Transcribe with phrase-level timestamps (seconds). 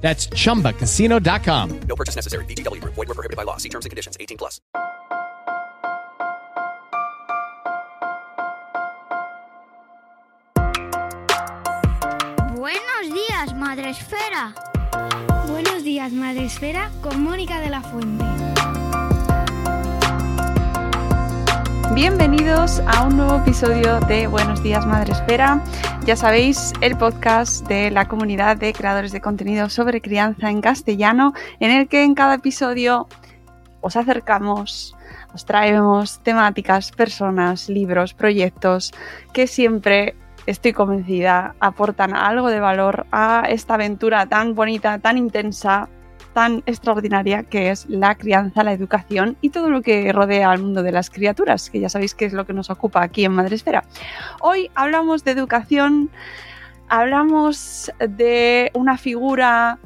[0.00, 1.80] That's chumbacasino.com.
[1.86, 2.44] No purchase necessary.
[2.46, 2.80] BGW.
[2.82, 3.58] Void were prohibited by law.
[3.58, 4.60] See terms and conditions 18 plus.
[12.56, 14.54] Buenos días, Madre Esfera.
[15.48, 18.49] Buenos días, Madre Esfera, con Mónica de la Fuente.
[21.94, 25.60] Bienvenidos a un nuevo episodio de Buenos días, Madre Esfera.
[26.06, 31.34] Ya sabéis, el podcast de la comunidad de creadores de contenido sobre crianza en castellano,
[31.58, 33.08] en el que en cada episodio
[33.80, 34.96] os acercamos,
[35.34, 38.92] os traemos temáticas, personas, libros, proyectos
[39.32, 40.14] que siempre
[40.46, 45.88] estoy convencida aportan algo de valor a esta aventura tan bonita, tan intensa,
[46.32, 50.82] tan extraordinaria que es la crianza, la educación y todo lo que rodea al mundo
[50.82, 53.84] de las criaturas, que ya sabéis que es lo que nos ocupa aquí en Madresfera.
[54.40, 56.10] Hoy hablamos de educación,
[56.88, 59.78] hablamos de una figura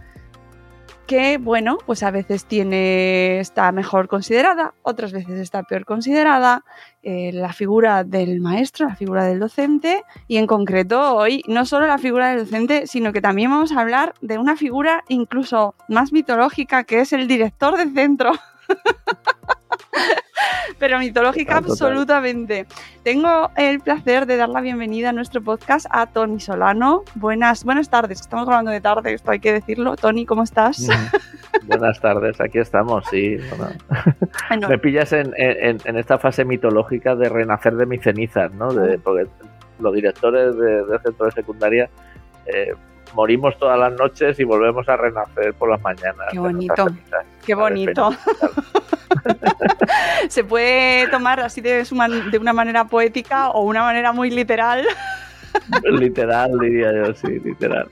[1.06, 6.64] que, bueno, pues a veces tiene, está mejor considerada, otras veces está peor considerada,
[7.02, 11.86] eh, la figura del maestro, la figura del docente, y en concreto hoy no solo
[11.86, 16.12] la figura del docente, sino que también vamos a hablar de una figura incluso más
[16.12, 18.32] mitológica que es el director de centro.
[20.78, 22.66] pero mitológica absolutamente.
[23.02, 27.04] Tengo el placer de dar la bienvenida a nuestro podcast a Tony Solano.
[27.14, 29.96] Buenas, buenas tardes, estamos hablando de tarde, esto hay que decirlo.
[29.96, 30.88] Tony, ¿cómo estás?
[31.64, 33.38] Buenas tardes, aquí estamos, sí.
[34.68, 35.32] Me pillas en,
[35.96, 38.72] esta fase mitológica de renacer de mis cenizas, ¿no?
[38.72, 39.26] De, porque
[39.78, 41.90] los directores de, del centro de secundaria
[42.46, 42.74] eh,
[43.14, 46.26] morimos todas las noches y volvemos a renacer por las mañanas.
[46.30, 46.86] Qué bonito,
[47.44, 48.10] qué bonito.
[50.28, 51.84] Se puede tomar así de,
[52.30, 54.86] de una manera poética o una manera muy literal.
[55.84, 57.88] literal, diría yo, sí, literal.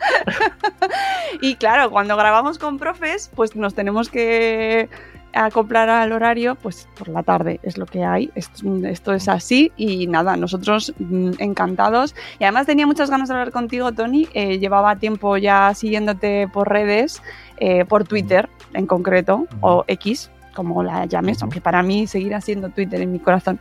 [1.40, 4.88] y claro, cuando grabamos con profes, pues nos tenemos que
[5.34, 8.30] acoplar al horario, pues por la tarde es lo que hay.
[8.34, 12.14] Esto, es así y nada, nosotros mm, encantados.
[12.38, 14.28] Y además tenía muchas ganas de hablar contigo, Tony.
[14.34, 17.22] Eh, llevaba tiempo ya siguiéndote por redes,
[17.58, 22.70] eh, por Twitter en concreto, o X, como la llames, aunque para mí seguirá siendo
[22.70, 23.60] Twitter en mi corazón.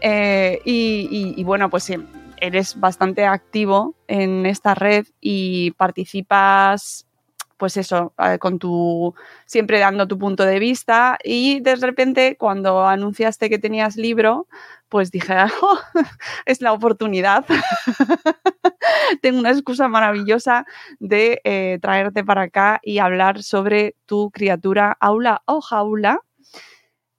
[0.00, 1.90] Eh, y, y, bueno, pues
[2.38, 7.06] eres bastante activo en esta red y participas
[7.62, 9.14] pues eso, eh, con tu,
[9.46, 14.48] siempre dando tu punto de vista y de repente cuando anunciaste que tenías libro,
[14.88, 15.78] pues dije, oh,
[16.44, 17.44] es la oportunidad.
[19.22, 20.66] Tengo una excusa maravillosa
[20.98, 26.18] de eh, traerte para acá y hablar sobre tu criatura aula o jaula.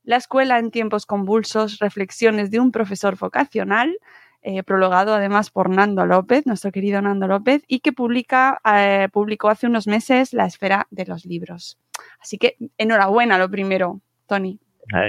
[0.04, 3.98] La escuela en tiempos convulsos, reflexiones de un profesor vocacional
[4.46, 9.48] eh, prologado además por Nando López, nuestro querido Nando López, y que publica, eh, publicó
[9.48, 11.80] hace unos meses La Esfera de los Libros.
[12.20, 14.60] Así que enhorabuena lo primero, Tony.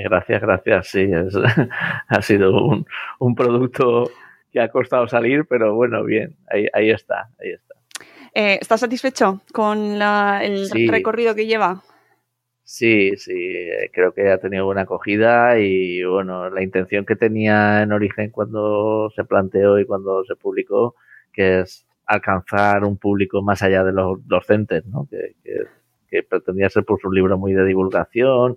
[0.04, 0.86] gracias, gracias.
[0.86, 1.10] Sí,
[2.08, 2.52] ha sido
[3.18, 4.08] un, producto
[4.52, 7.74] que ha costado salir, pero bueno, bien, ahí, está, ahí está.
[8.34, 11.82] Eh, ¿Estás satisfecho con el recorrido que lleva?
[12.66, 17.82] Sí, sí, eh, creo que ha tenido buena acogida y bueno, la intención que tenía
[17.82, 20.94] en origen cuando se planteó y cuando se publicó,
[21.30, 25.06] que es alcanzar un público más allá de los docentes, ¿no?
[25.10, 25.34] Que,
[26.08, 28.56] que, pretendía ser por pues, un libro muy de divulgación,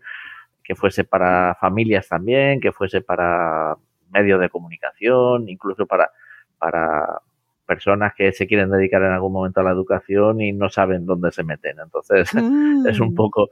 [0.63, 3.75] que fuese para familias también, que fuese para
[4.11, 6.11] medios de comunicación, incluso para,
[6.59, 7.19] para
[7.65, 11.31] personas que se quieren dedicar en algún momento a la educación y no saben dónde
[11.31, 11.77] se meten.
[11.83, 12.29] Entonces,
[12.87, 13.15] es un mm.
[13.15, 13.49] poco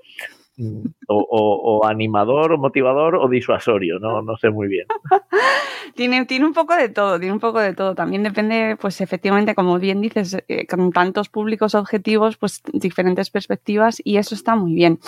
[1.08, 4.86] o, animador, o motivador, o disuasorio, no, no sé muy bien.
[5.96, 7.96] tiene, tiene un poco de todo, tiene un poco de todo.
[7.96, 14.02] También depende, pues efectivamente, como bien dices, eh, con tantos públicos objetivos, pues diferentes perspectivas
[14.04, 15.00] y eso está muy bien.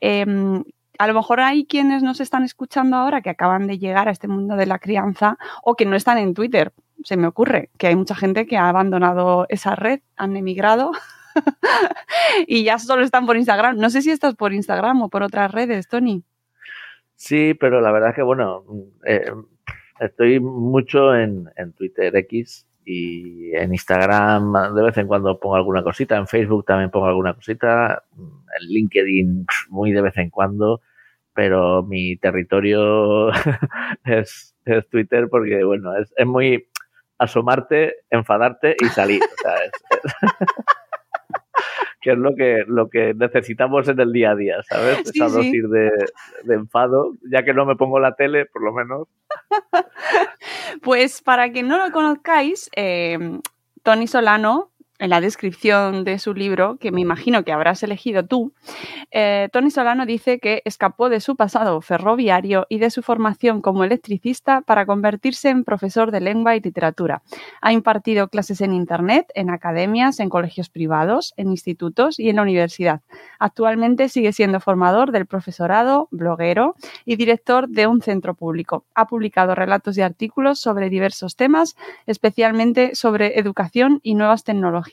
[0.00, 0.62] Em,
[0.98, 4.28] a lo mejor hay quienes nos están escuchando ahora que acaban de llegar a este
[4.28, 6.72] mundo de la crianza o que no están en Twitter.
[7.04, 10.92] Se me ocurre que hay mucha gente que ha abandonado esa red, han emigrado
[12.46, 13.76] y ya solo están por Instagram.
[13.76, 16.22] No sé si estás por Instagram o por otras redes, Tony.
[17.14, 18.64] Sí, pero la verdad es que, bueno,
[19.06, 19.30] eh,
[20.00, 25.82] estoy mucho en, en Twitter X y en Instagram de vez en cuando pongo alguna
[25.82, 30.80] cosita, en Facebook también pongo alguna cosita, en LinkedIn muy de vez en cuando,
[31.32, 33.30] pero mi territorio
[34.04, 36.66] es, es, Twitter porque, bueno, es, es, muy
[37.18, 39.22] asomarte, enfadarte y salir.
[39.22, 39.72] O sea, es,
[42.02, 44.98] que es lo que, lo que necesitamos en el día a día, ¿sabes?
[45.04, 45.34] Sí, Esa sí.
[45.36, 45.90] dosis de,
[46.44, 49.08] de enfado, ya que no me pongo la tele, por lo menos.
[50.80, 53.38] Pues para quien no lo conozcáis, eh,
[53.82, 58.52] Tony Solano, en la descripción de su libro, que me imagino que habrás elegido tú,
[59.10, 63.82] eh, Tony Solano dice que escapó de su pasado ferroviario y de su formación como
[63.82, 67.22] electricista para convertirse en profesor de lengua y literatura.
[67.60, 72.42] Ha impartido clases en Internet, en academias, en colegios privados, en institutos y en la
[72.42, 73.00] universidad.
[73.40, 78.84] Actualmente sigue siendo formador del profesorado, bloguero y director de un centro público.
[78.94, 84.91] Ha publicado relatos y artículos sobre diversos temas, especialmente sobre educación y nuevas tecnologías.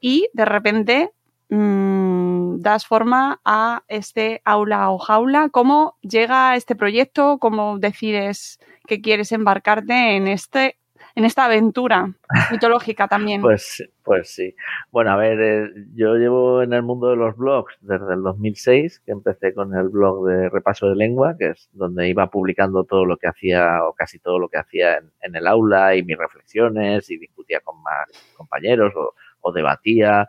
[0.00, 1.10] Y de repente
[1.48, 5.48] mmm, das forma a este aula o jaula.
[5.50, 7.38] ¿Cómo llega este proyecto?
[7.38, 10.78] ¿Cómo decides que quieres embarcarte en este
[11.16, 12.12] en esta aventura
[12.52, 13.40] mitológica también?
[13.40, 14.54] Pues, pues sí.
[14.92, 19.00] Bueno, a ver, eh, yo llevo en el mundo de los blogs desde el 2006,
[19.00, 23.06] que empecé con el blog de Repaso de Lengua, que es donde iba publicando todo
[23.06, 26.18] lo que hacía, o casi todo lo que hacía en, en el aula y mis
[26.18, 30.28] reflexiones, y discutía con más compañeros o, o debatía,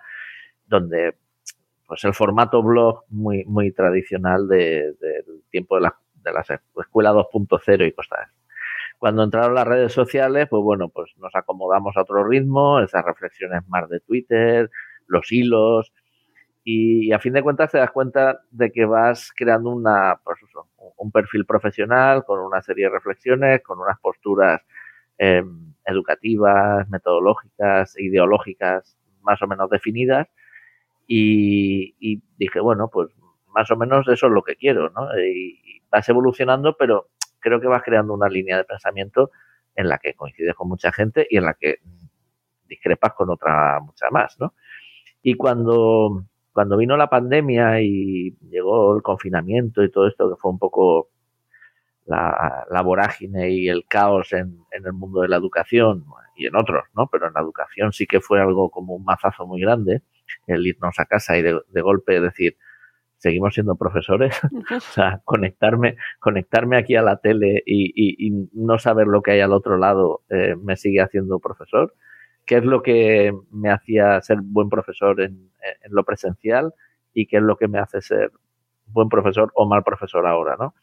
[0.66, 1.18] donde
[1.86, 6.45] pues el formato blog muy, muy tradicional del de, de tiempo de la, de la
[6.81, 8.30] escuela 2.0 y cosas
[8.97, 13.67] cuando entraron las redes sociales, pues bueno, pues nos acomodamos a otro ritmo, esas reflexiones
[13.67, 14.69] más de Twitter,
[15.07, 15.94] los hilos,
[16.63, 20.39] y, a fin de cuentas te das cuenta de que vas creando una, pues
[20.97, 24.61] un perfil profesional con una serie de reflexiones, con unas posturas
[25.17, 25.44] eh,
[25.85, 30.27] educativas, metodológicas, ideológicas más o menos definidas,
[31.07, 33.09] y, y, dije, bueno, pues
[33.53, 35.07] más o menos eso es lo que quiero, ¿no?
[35.19, 37.07] Y vas evolucionando, pero
[37.39, 39.31] creo que vas creando una línea de pensamiento
[39.75, 41.78] en la que coincides con mucha gente y en la que
[42.68, 44.54] discrepas con otra mucha más, ¿no?
[45.22, 50.51] Y cuando, cuando vino la pandemia y llegó el confinamiento y todo esto, que fue
[50.51, 51.10] un poco
[52.06, 56.06] la, la vorágine y el caos en, en, el mundo de la educación
[56.36, 57.07] y en otros, ¿no?
[57.07, 60.01] Pero en la educación sí que fue algo como un mazazo muy grande,
[60.45, 62.57] el irnos a casa y de, de golpe decir,
[63.18, 64.40] seguimos siendo profesores,
[64.75, 69.31] o sea, conectarme, conectarme aquí a la tele y, y, y, no saber lo que
[69.31, 71.94] hay al otro lado eh, me sigue haciendo profesor.
[72.46, 75.52] ¿Qué es lo que me hacía ser buen profesor en,
[75.84, 76.74] en, lo presencial
[77.14, 78.31] y qué es lo que me hace ser
[78.86, 80.74] buen profesor o mal profesor ahora, ¿no?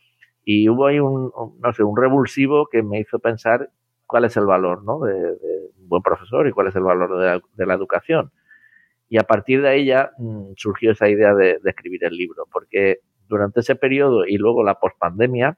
[0.45, 3.71] Y hubo ahí un, no sé, un revulsivo que me hizo pensar
[4.07, 5.01] cuál es el valor, ¿no?
[5.01, 8.31] De, de un buen profesor y cuál es el valor de la, de la educación.
[9.15, 13.61] Y a partir de ahí mmm, surgió esa idea de, escribir el libro, porque durante
[13.61, 15.57] ese periodo y luego la pospandemia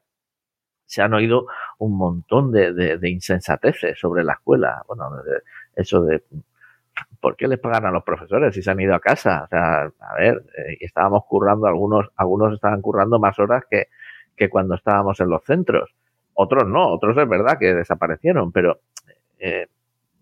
[0.85, 1.47] se han oído
[1.79, 4.83] un montón de, insensateces sobre la escuela.
[4.87, 5.11] Bueno,
[5.75, 6.23] eso de
[7.19, 9.45] ¿por qué les pagan a los profesores si se han ido a casa?
[9.45, 13.87] O sea, a ver, eh, estábamos currando, algunos, algunos estaban currando más horas que,
[14.37, 15.95] que cuando estábamos en los centros.
[16.35, 18.81] Otros no, otros es verdad que desaparecieron, pero
[19.39, 19.69] eh,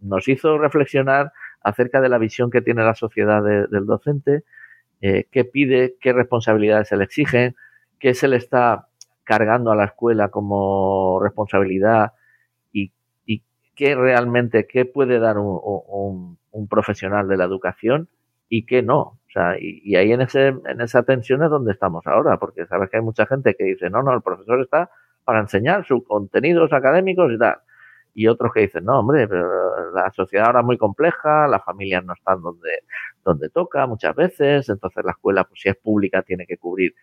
[0.02, 1.32] nos hizo reflexionar
[1.64, 4.44] acerca de la visión que tiene la sociedad de, del docente,
[5.00, 7.56] eh, qué pide, qué responsabilidades se le exigen,
[7.98, 8.88] qué se le está
[9.24, 12.12] cargando a la escuela como responsabilidad
[12.72, 12.92] y,
[13.76, 16.38] qué realmente, qué puede dar un,
[16.70, 18.08] profesional de la educación
[18.48, 19.00] y qué no.
[19.00, 22.66] O sea, y, y, ahí en, ese, en esa tensión es donde estamos ahora, porque
[22.66, 24.90] sabes que hay mucha gente que dice, no, no, el profesor está
[25.24, 27.56] para enseñar sus contenidos académicos y tal
[28.14, 29.28] y otros que dicen, no, hombre,
[29.92, 32.84] la sociedad ahora es muy compleja, las familias no están donde,
[33.24, 36.94] donde toca muchas veces, entonces la escuela, pues si es pública, tiene que cubrir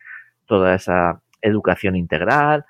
[0.46, 2.66] toda esa educación integral.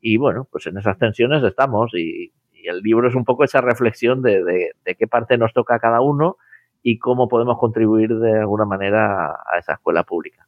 [0.00, 2.32] Y bueno, pues en esas tensiones estamos y,
[2.66, 6.00] el libro es un poco esa reflexión de, de, qué parte nos toca a cada
[6.00, 6.38] uno
[6.82, 10.46] y cómo podemos contribuir de alguna manera a, esa escuela pública.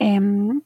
[0.00, 0.62] Um,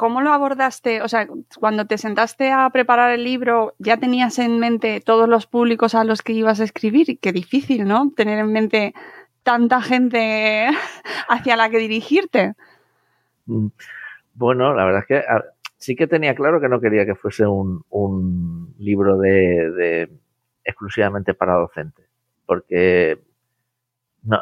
[0.00, 1.02] ¿Cómo lo abordaste?
[1.02, 1.28] O sea,
[1.58, 6.04] cuando te sentaste a preparar el libro, ¿ya tenías en mente todos los públicos a
[6.04, 7.18] los que ibas a escribir?
[7.20, 8.10] Qué difícil, ¿no?
[8.16, 8.94] Tener en mente
[9.42, 10.68] tanta gente
[11.28, 12.54] hacia la que dirigirte.
[13.44, 13.66] Mm,
[14.32, 15.22] Bueno, la verdad es que
[15.76, 20.10] sí que tenía claro que no quería que fuese un, un libro de, de
[20.64, 22.06] exclusivamente para docentes,
[22.46, 23.18] porque
[24.22, 24.38] no,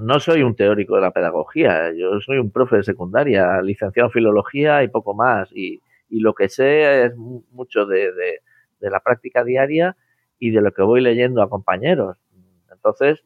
[0.00, 4.12] no soy un teórico de la pedagogía, yo soy un profe de secundaria, licenciado en
[4.12, 8.12] filología y poco más, y, lo que sé es mu- mucho de,
[8.80, 9.96] la práctica diaria
[10.38, 12.18] y de lo que voy leyendo a compañeros.
[12.70, 13.24] Entonces,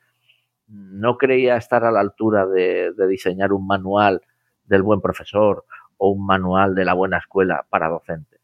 [0.69, 4.23] no creía estar a la altura de, de diseñar un manual
[4.67, 5.65] del buen profesor
[5.99, 8.41] o un manual de la buena escuela para docentes.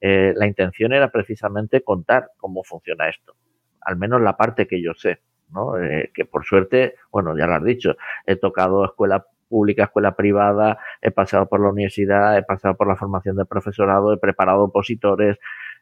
[0.00, 3.34] Eh, la intención era precisamente contar cómo funciona esto,
[3.80, 5.20] al menos la parte que yo sé,
[5.52, 5.78] ¿no?
[5.78, 10.78] Eh, que por suerte, bueno, ya lo has dicho, he tocado escuela pública, escuela privada,
[11.00, 15.38] he pasado por la universidad, he pasado por la formación de profesorado, he preparado opositores,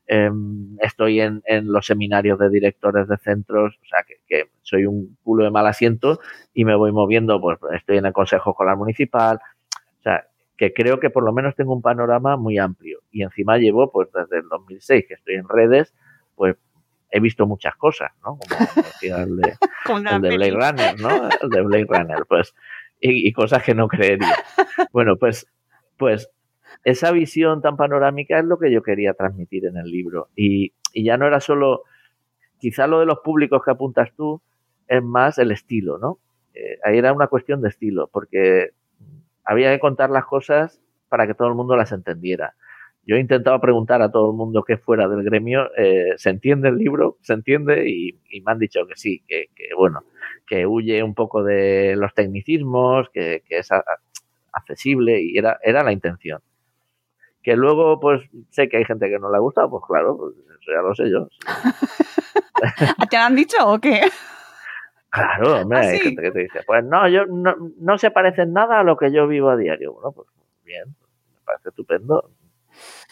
[0.08, 0.30] eh,
[0.80, 5.44] estoy en, en, los seminarios de directores de centros, o sea, que, soy un culo
[5.44, 6.20] de mal asiento
[6.54, 9.40] y me voy moviendo, pues estoy en el Consejo Escolar Municipal,
[9.98, 13.00] o sea, que creo que por lo menos tengo un panorama muy amplio.
[13.10, 15.94] Y encima llevo, pues desde el 2006 que estoy en redes,
[16.34, 16.56] pues
[17.10, 18.38] he visto muchas cosas, ¿no?
[18.38, 19.54] Como decía el de,
[20.10, 21.28] el de Blade Runner, ¿no?
[21.40, 22.54] El de Blade Runner, pues,
[23.00, 24.34] y, y cosas que no creería.
[24.92, 25.46] Bueno, pues,
[25.96, 26.30] pues
[26.84, 30.28] esa visión tan panorámica es lo que yo quería transmitir en el libro.
[30.36, 31.84] Y, y, ya no era solo,
[32.58, 34.42] quizá lo de los públicos que apuntas tú,
[34.86, 36.18] es más el estilo, ¿no?
[36.54, 38.70] Eh, ahí era una cuestión de estilo, porque
[39.44, 42.54] había que contar las cosas para que todo el mundo las entendiera.
[43.06, 46.68] Yo he intentado preguntar a todo el mundo que fuera del gremio, eh, ¿se entiende
[46.68, 47.18] el libro?
[47.22, 47.88] ¿Se entiende?
[47.88, 50.02] Y, y me han dicho que sí, que, que, bueno,
[50.44, 53.84] que huye un poco de los tecnicismos, que, que es a,
[54.52, 56.40] accesible y era, era la intención.
[57.44, 60.34] Que luego, pues, sé que hay gente que no le ha gustado, pues claro, pues
[60.60, 61.28] eso ya lo sé yo.
[63.08, 64.00] ¿Te lo han dicho o qué?
[65.10, 68.42] Claro, hombre, ¿Ah, hay gente que te dice, pues no, yo no, no se parece
[68.42, 69.92] en nada a lo que yo vivo a diario.
[69.92, 70.28] Bueno, pues
[70.64, 72.30] bien, me parece estupendo.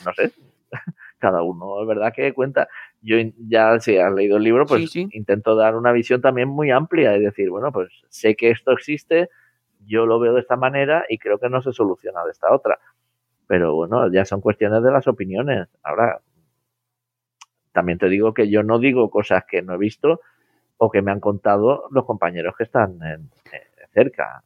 [0.05, 0.33] No sé,
[1.19, 2.69] cada uno, es verdad que cuenta.
[3.03, 3.17] Yo
[3.49, 5.09] ya, si has leído el libro, pues Sí, sí.
[5.13, 9.29] intento dar una visión también muy amplia y decir, bueno, pues sé que esto existe,
[9.87, 12.79] yo lo veo de esta manera y creo que no se soluciona de esta otra.
[13.47, 15.69] Pero bueno, ya son cuestiones de las opiniones.
[15.83, 16.21] Ahora,
[17.73, 20.21] también te digo que yo no digo cosas que no he visto
[20.77, 23.31] o que me han contado los compañeros que están en-
[23.95, 24.43] cerca.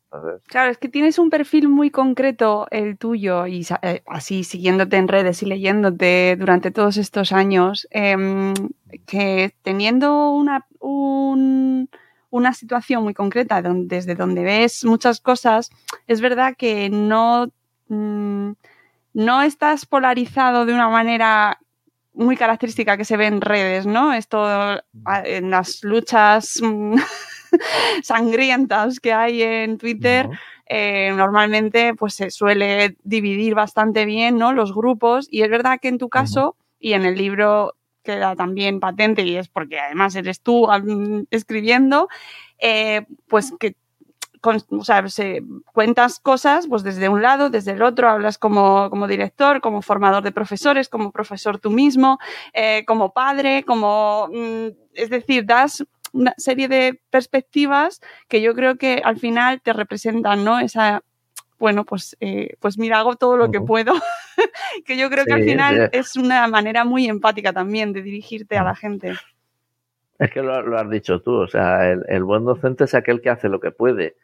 [0.47, 5.09] Claro, es que tienes un perfil muy concreto, el tuyo, y eh, así siguiéndote en
[5.09, 8.55] redes y leyéndote durante todos estos años, em,
[9.07, 11.89] que teniendo una, un-
[12.31, 15.71] una situación muy concreta desde donde ves muchas cosas,
[16.07, 17.49] es verdad que no,
[17.89, 18.51] mm,
[19.15, 21.59] no estás polarizado de una manera
[22.13, 24.13] muy característica que se ve en redes, ¿no?
[24.13, 24.47] Esto
[25.25, 26.97] en las luchas mm,
[28.03, 30.39] sangrientas que hay en Twitter, ¿no?
[30.67, 34.53] eh, normalmente pues se suele dividir bastante bien ¿no?
[34.53, 38.81] los grupos y es verdad que en tu caso y en el libro queda también
[38.81, 42.09] patente y es porque además eres tú mm, escribiendo,
[42.59, 43.75] eh, pues que
[44.41, 45.43] con- o sea, se-
[45.75, 50.23] cuentas cosas pues desde un lado, desde el otro, hablas como, como director, como formador
[50.23, 52.19] de profesores, como profesor tú mismo,
[52.53, 58.77] eh, como padre, como, mm, es decir, das una serie de perspectivas que yo creo
[58.77, 60.59] que al final te representan, ¿no?
[60.61, 61.03] Esa,
[61.59, 63.93] bueno, pues, eh, pues mira, hago todo lo que puedo,
[64.87, 65.99] que yo creo que al final sí.
[65.99, 69.15] es una manera muy empática también de dirigirte a la gente.
[70.19, 73.21] Es que lo, lo has dicho tú, o sea, el, el buen docente es aquel
[73.21, 74.17] que hace lo que puede.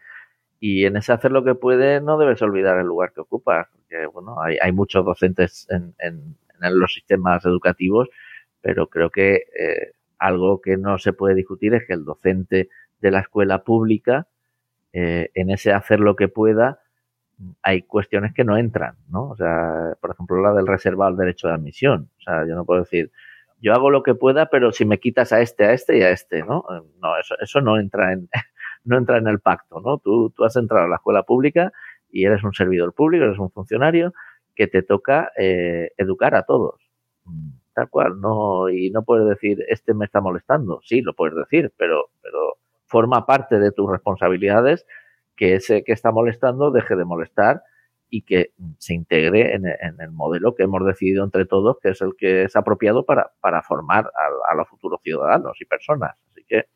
[0.61, 3.69] Y en ese hacer lo que puede no debes olvidar el lugar que ocupas.
[3.73, 8.09] Porque, bueno, hay, hay muchos docentes en, en- en los sistemas educativos,
[8.63, 9.93] pero creo que eh,
[10.25, 14.27] algo que no se puede discutir es que el docente de la escuela pública,
[14.93, 16.81] eh, en ese hacer lo que pueda,
[17.63, 19.29] hay cuestiones que no entran, ¿no?
[19.29, 22.09] O sea, por ejemplo, la del reservado al derecho de admisión.
[22.19, 23.11] O sea, yo no puedo decir,
[23.61, 26.11] yo hago lo que pueda, pero si me quitas a este, a este y a
[26.11, 26.65] este, ¿no?
[26.71, 28.31] Eh, No, eso, eso no entra en,
[28.85, 29.99] no entra en el pacto, ¿no?
[29.99, 31.73] Tú, tú has entrado a la escuela pública
[32.11, 34.15] y eres un servidor público, eres un funcionario
[34.55, 36.81] que te toca eh, educar a todos.
[37.75, 40.81] Tal cual, no, y no puedes decir, este me está molestando.
[40.85, 44.87] Sí, lo puedes decir, pero, pero forma parte de tus responsabilidades
[45.37, 47.63] que ese que está molestando deje de molestar
[48.09, 52.01] y que se integre en, en el modelo que hemos decidido entre todos, que es
[52.01, 56.17] el que es apropiado para, para formar a, a los futuros ciudadanos y personas.
[56.31, 56.67] Así que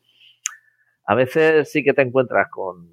[1.05, 2.89] a veces sí que te encuentras con,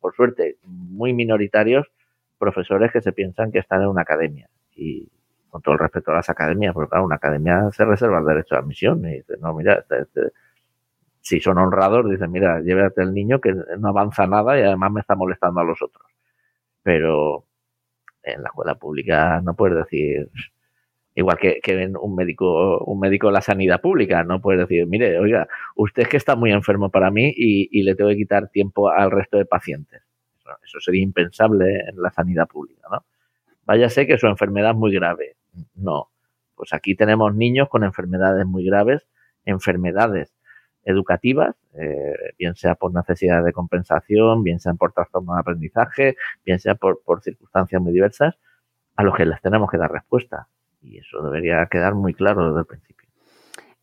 [0.00, 1.90] por suerte, muy minoritarios
[2.38, 4.48] profesores que se piensan que están en una academia.
[4.76, 5.08] Y
[5.48, 8.54] con todo el respeto a las academias, porque claro, una academia se reserva el derecho
[8.54, 9.04] de admisión.
[9.06, 10.32] Y dice, no, mira, este, este,
[11.20, 15.00] si son honrados, dicen, mira, llévate el niño que no avanza nada y además me
[15.00, 16.06] está molestando a los otros.
[16.82, 17.46] Pero
[18.22, 20.30] En la escuela pública no puedes decir,
[21.14, 25.18] igual que, que un médico, un médico de la sanidad pública, no puedes decir, mire,
[25.18, 28.88] oiga, usted es que está muy enfermo para mí y, le tengo que quitar tiempo
[28.90, 30.02] al resto de pacientes.
[30.64, 33.04] Eso, sería impensable en la sanidad pública, ¿no?
[33.64, 35.36] Váyase que su enfermedad es muy grave.
[35.74, 36.10] No.
[36.54, 39.06] Pues aquí tenemos niños con enfermedades muy graves,
[39.44, 40.34] enfermedades
[40.84, 46.58] educativas, eh, bien sea por necesidad de compensación, bien sea por trastorno de aprendizaje, bien
[46.58, 48.36] sea por, circunstancias muy diversas,
[48.96, 50.48] a los que les tenemos que dar respuesta.
[50.80, 53.08] Y eso debería quedar muy claro desde el principio.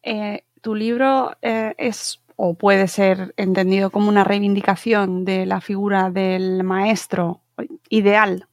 [0.02, 6.10] Eh, tu libro eh, es o puede ser entendido como una reivindicación de la figura
[6.10, 7.42] del maestro
[7.90, 8.48] ideal.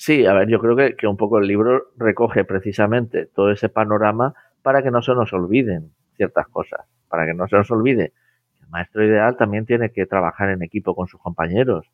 [0.00, 3.68] Sí, a ver, yo creo que, que un poco el libro recoge precisamente todo ese
[3.68, 8.12] panorama para que no se nos olviden ciertas cosas, para que no se nos olvide
[8.56, 11.90] que el maestro ideal también tiene que trabajar en equipo con sus compañeros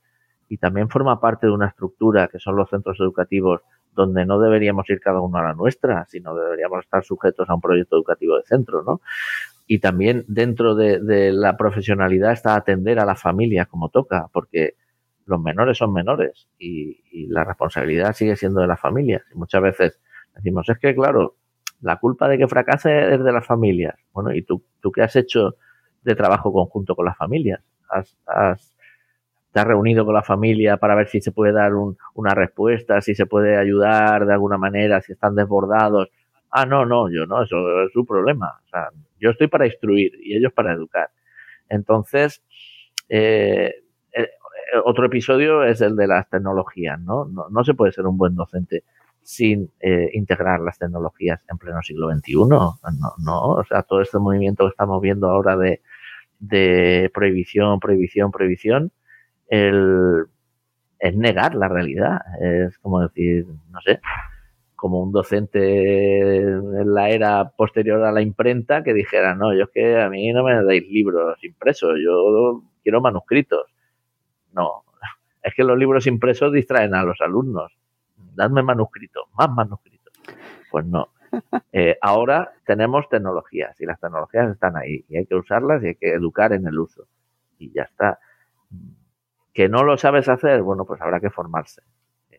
[0.50, 3.62] y también forma parte de una estructura que son los centros educativos
[3.94, 7.62] donde no deberíamos ir cada uno a la nuestra, sino deberíamos estar sujetos a un
[7.62, 9.00] proyecto educativo de centro, ¿no?
[9.66, 14.74] Y también dentro de, de la profesionalidad está atender a la familia como toca, porque
[15.26, 19.22] los menores son menores y, la responsabilidad sigue siendo de las familias.
[19.32, 20.00] Y muchas veces
[20.34, 21.36] decimos, es que claro,
[21.80, 23.94] la culpa de que fracase es de las familias.
[24.12, 25.56] Bueno, ¿y tú, tú qué has hecho
[26.02, 27.60] de trabajo conjunto con las familias?
[27.88, 28.16] ¿Has,
[29.52, 33.00] ¿Te has reunido con la familia para ver si se puede dar un, una respuesta,
[33.00, 36.10] si se puede ayudar de alguna manera, si están desbordados?
[36.50, 38.60] Ah, no, no, yo no, eso es su problema.
[39.20, 41.10] Yo estoy para instruir y ellos para educar.
[41.68, 42.42] Entonces,
[43.08, 43.83] eh,
[44.84, 47.26] otro episodio es el de las tecnologías, ¿no?
[47.26, 48.84] No, no se puede ser un buen docente
[49.22, 52.34] sin eh, integrar las tecnologías en pleno siglo XXI.
[52.48, 52.78] No,
[53.18, 55.80] no, o sea, todo este movimiento que estamos viendo ahora de,
[56.38, 58.92] de prohibición, prohibición, prohibición,
[59.48, 60.26] el,
[60.98, 62.20] es negar la realidad.
[62.40, 64.00] Es como decir, no sé,
[64.74, 69.70] como un docente en la era posterior a la imprenta que dijera, no, yo es
[69.70, 73.74] que a mí no me dais libros impresos, yo quiero manuscritos.
[74.54, 74.84] No,
[75.42, 77.72] es que los libros impresos distraen a los alumnos
[78.34, 80.12] dadme manuscritos, más manuscritos.
[80.70, 81.08] Pues no.
[81.72, 85.94] Eh, ahora tenemos tecnologías y las tecnologías están ahí y hay que usarlas y hay
[85.96, 87.08] que educar en el uso.
[87.58, 88.20] Y ya está.
[89.52, 90.62] ¿Que no lo sabes hacer?
[90.62, 91.82] Bueno, pues habrá que formarse.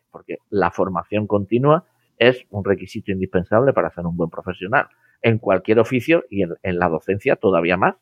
[0.09, 1.83] Porque la formación continua
[2.17, 4.87] es un requisito indispensable para ser un buen profesional.
[5.21, 7.95] En cualquier oficio y en, en la docencia todavía más,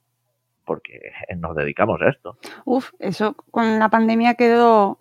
[0.65, 2.38] porque nos dedicamos a esto.
[2.65, 4.97] Uf, eso con la pandemia quedó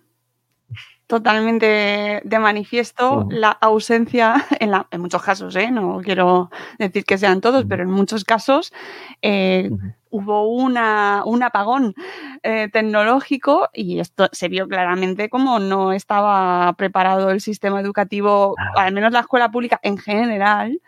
[1.12, 5.70] totalmente de manifiesto la ausencia, en, la, en muchos casos, ¿eh?
[5.70, 8.72] no quiero decir que sean todos, pero en muchos casos
[9.20, 9.70] eh,
[10.08, 11.94] hubo una, un apagón
[12.42, 18.94] eh, tecnológico y esto se vio claramente como no estaba preparado el sistema educativo, al
[18.94, 20.80] menos la escuela pública en general.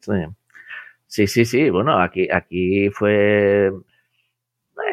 [0.00, 0.12] Sí,
[1.06, 1.70] sí, sí, sí.
[1.70, 3.72] bueno, aquí, aquí fue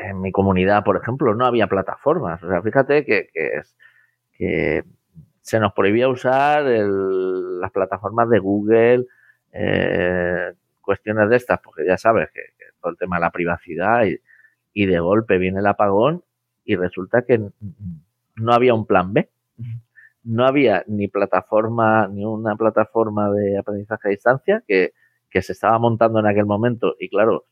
[0.05, 2.43] en mi comunidad, por ejemplo, no había plataformas.
[2.43, 3.75] O sea, fíjate que, que es
[4.37, 4.83] que
[5.41, 9.05] se nos prohibía usar el, las plataformas de Google,
[9.51, 14.05] eh, cuestiones de estas, porque ya sabes que, que, todo el tema de la privacidad
[14.05, 16.23] y, de golpe viene el apagón
[16.65, 17.39] y resulta que
[18.35, 19.29] no había un plan B.
[20.23, 24.93] No había ni plataforma, ni una plataforma de aprendizaje a distancia que,
[25.29, 27.45] que se estaba montando en aquel momento y claro,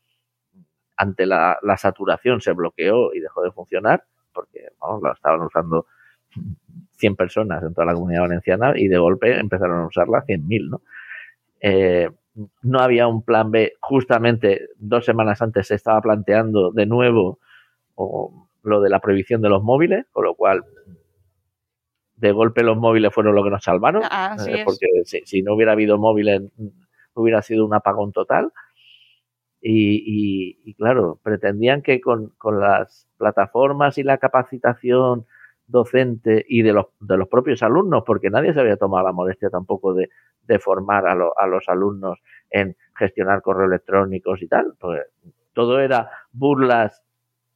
[0.96, 4.04] ante la, la saturación se bloqueó y dejó de funcionar
[4.34, 5.86] porque vamos, lo estaban usando
[6.96, 10.82] 100 personas en toda la comunidad valenciana y de golpe empezaron a usarla 100.000, ¿no?
[11.60, 12.10] Eh,
[12.62, 13.74] no había un plan B.
[13.80, 17.38] Justamente dos semanas antes se estaba planteando de nuevo
[17.94, 20.64] o, lo de la prohibición de los móviles, con lo cual
[22.16, 25.54] de golpe los móviles fueron lo que nos salvaron, Ah, eh, porque si, si, no
[25.54, 26.42] hubiera habido móviles
[27.14, 28.52] hubiera sido un apagón total.
[29.66, 35.24] Y, y, y claro, pretendían que con, con, las plataformas y la capacitación
[35.66, 39.48] docente y de los, de los propios alumnos, porque nadie se había tomado la molestia
[39.48, 40.10] tampoco de,
[40.42, 42.18] de formar a, lo, a, los alumnos
[42.50, 44.74] en gestionar correos electrónicos y tal.
[44.78, 45.00] Pues
[45.54, 47.02] todo era burlas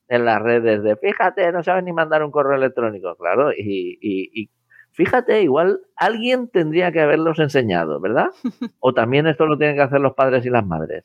[0.09, 4.31] en las redes de fíjate, no saben ni mandar un correo electrónico, claro, y, y,
[4.33, 4.51] y
[4.93, 8.29] fíjate, igual alguien tendría que haberlos enseñado, ¿verdad?
[8.81, 11.05] O también esto lo tienen que hacer los padres y las madres.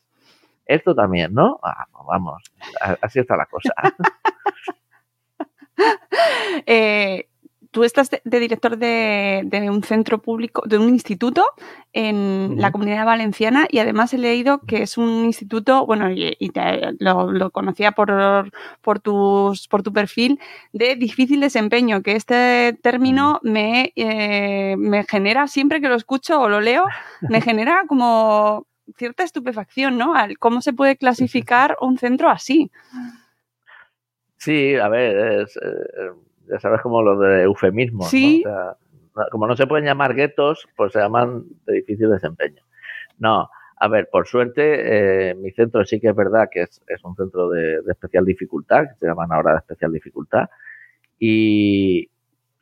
[0.65, 1.59] Esto también, ¿no?
[1.63, 2.41] Ah, vamos,
[3.01, 3.73] así está la cosa.
[6.65, 7.27] eh,
[7.71, 11.43] tú estás de, de director de, de un centro público, de un instituto
[11.91, 16.49] en la comunidad valenciana y además he leído que es un instituto, bueno, y, y
[16.49, 20.39] te- lo, lo conocía por, por, tus, por tu perfil,
[20.71, 26.49] de difícil desempeño, que este término me, eh, me genera, siempre que lo escucho o
[26.49, 26.85] lo leo,
[27.21, 28.67] me genera como
[28.97, 30.15] cierta estupefacción, ¿no?
[30.15, 32.71] Al cómo se puede clasificar un centro así.
[34.37, 36.11] Sí, a ver, es, eh,
[36.49, 38.43] ya sabes como lo de eufemismos, Sí.
[38.45, 38.51] ¿no?
[38.51, 38.53] O
[39.15, 42.63] sea, como no se pueden llamar guetos, pues se llaman de difícil desempeño.
[43.19, 47.03] No, a ver, por suerte, eh, mi centro sí que es verdad que es, es
[47.03, 50.49] un centro de, de especial dificultad, que se llaman ahora de especial dificultad,
[51.19, 52.09] y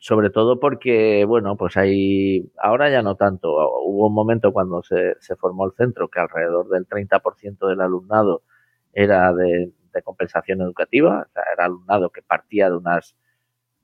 [0.01, 3.51] sobre todo porque, bueno, pues hay, ahora ya no tanto,
[3.85, 8.41] hubo un momento cuando se, se formó el centro que alrededor del 30% del alumnado
[8.93, 13.15] era de, de compensación educativa, o sea, era alumnado que partía de unas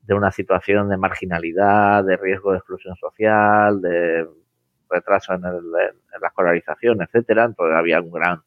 [0.01, 4.25] de una situación de marginalidad, de riesgo de exclusión social, de
[4.89, 7.43] retraso en, el, en la escolarización, etcétera.
[7.43, 8.41] Entonces había un gran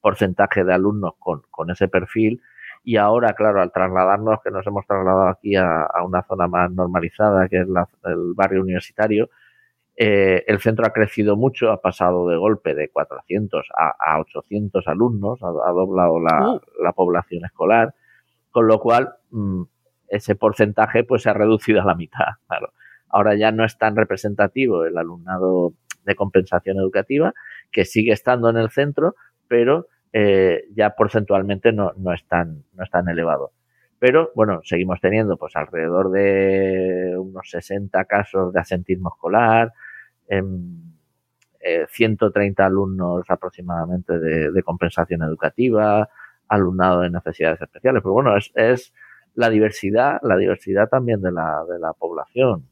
[0.00, 2.40] porcentaje de alumnos con, con ese perfil
[2.88, 6.70] y ahora, claro, al trasladarnos, que nos hemos trasladado aquí a, a una zona más
[6.70, 9.28] normalizada, que es la, el barrio universitario,
[9.94, 14.88] eh, el centro ha crecido mucho, ha pasado de golpe de 400 a, a 800
[14.88, 16.60] alumnos, ha, ha doblado la, Uh.
[16.82, 17.92] la población escolar,
[18.50, 19.64] con lo cual mm,
[20.08, 22.72] ese porcentaje pues se ha reducido a la mitad, claro.
[23.10, 25.74] Ahora ya no es tan representativo el alumnado
[26.06, 27.34] de compensación educativa,
[27.70, 29.14] que sigue estando en el centro,
[29.46, 29.88] pero
[30.20, 33.52] eh, ya porcentualmente no, no, es tan, no es tan elevado.
[34.00, 39.72] Pero bueno, seguimos teniendo pues alrededor de unos 60 casos de asentismo escolar,
[40.26, 40.92] em,
[41.60, 46.08] eh, 130 alumnos aproximadamente de, de, compensación educativa,
[46.48, 48.02] alumnado de necesidades especiales.
[48.02, 48.92] Pero bueno, es, es
[49.36, 52.64] la diversidad, la diversidad también de la, de la población.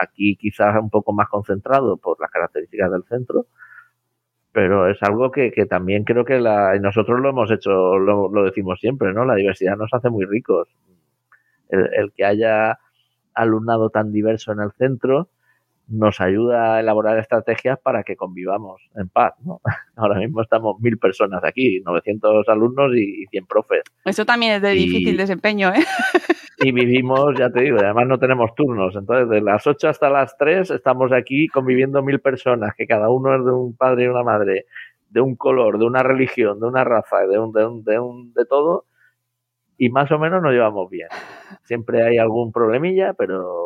[0.00, 3.48] Aquí quizás un poco más concentrado por las características del centro,
[4.56, 8.42] pero es algo que, que también creo que la, nosotros lo hemos hecho, lo, lo,
[8.42, 9.26] decimos siempre, ¿no?
[9.26, 10.66] La diversidad nos hace muy ricos.
[11.68, 12.78] El, el, que haya
[13.34, 15.28] alumnado tan diverso en el centro
[15.88, 19.60] nos ayuda a elaborar estrategias para que convivamos en paz, ¿no?
[19.96, 23.82] Ahora mismo estamos mil personas aquí, 900 alumnos y, y 100 profes.
[24.04, 25.84] Eso también es de Y- difícil desempeño, ¿eh?
[26.58, 30.38] Y vivimos, ya te digo, además no tenemos turnos, entonces de las 8 hasta las
[30.38, 34.22] 3 estamos aquí conviviendo mil personas, que cada uno es de un padre y una
[34.22, 34.64] madre,
[35.10, 38.32] de un color, de una religión, de una raza, de un, de un, de un,
[38.32, 38.86] de todo,
[39.76, 41.08] y más o menos nos llevamos bien.
[41.64, 43.65] Siempre hay algún problemilla, pero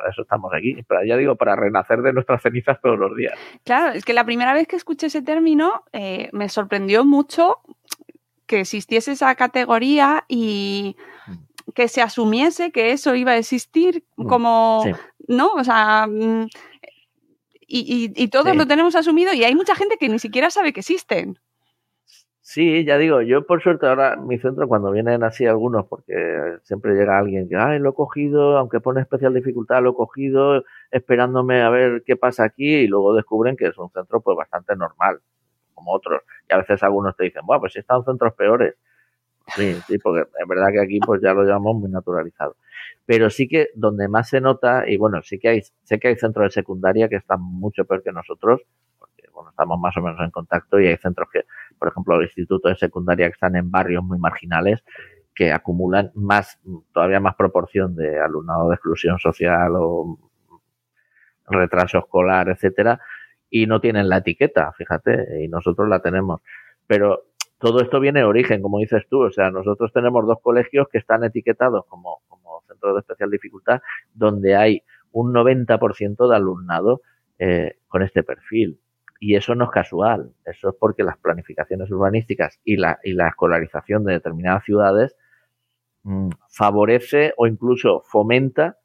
[0.00, 3.34] para eso estamos aquí, para, ya digo, para renacer de nuestras cenizas todos los días.
[3.64, 7.58] Claro, es que la primera vez que escuché ese término eh, me sorprendió mucho
[8.46, 10.96] que existiese esa categoría y
[11.74, 14.90] que se asumiese que eso iba a existir como, Sí.
[15.28, 15.52] ¿no?
[15.52, 16.48] O sea, mm,
[17.66, 18.56] y, y- y todos Sí.
[18.58, 21.38] lo tenemos asumido y hay mucha gente que ni siquiera sabe que existen.
[22.52, 26.94] Sí, ya digo, yo por suerte ahora mi centro cuando vienen así algunos, porque siempre
[26.94, 31.62] llega alguien que, ay, lo he cogido, aunque pone especial dificultad, lo he cogido esperándome
[31.62, 35.20] a ver qué pasa aquí y luego descubren que es un centro pues bastante normal,
[35.74, 36.22] como otros.
[36.48, 38.74] Y a veces algunos te dicen, bueno, pues si están centros peores.
[39.54, 42.56] Sí, sí, porque es verdad que aquí pues ya lo llevamos muy naturalizado.
[43.06, 46.16] Pero sí que donde más se nota, y bueno, sí que hay, sé que hay
[46.16, 48.62] centros de secundaria que están mucho peor que nosotros,
[49.48, 51.44] estamos más o menos en contacto y hay centros que,
[51.78, 54.84] por ejemplo, los institutos de secundaria que están en barrios muy marginales,
[55.34, 56.60] que acumulan más,
[56.92, 60.18] todavía más proporción de alumnado de exclusión social o
[61.48, 63.00] retraso escolar, etcétera,
[63.50, 66.40] y no tienen la etiqueta, fíjate, y nosotros la tenemos.
[66.86, 67.24] Pero
[67.58, 70.98] todo esto viene de origen, como dices tú, o sea, nosotros tenemos dos colegios que
[70.98, 73.82] están etiquetados como, como centros de especial dificultad,
[74.14, 77.02] donde hay un 90% de alumnado
[77.38, 78.78] eh, con este perfil.
[79.22, 83.28] Y eso no es casual, eso es porque las planificaciones urbanísticas y la, y la
[83.28, 85.14] escolarización de determinadas ciudades
[86.04, 88.78] mmm, favorece o incluso fomenta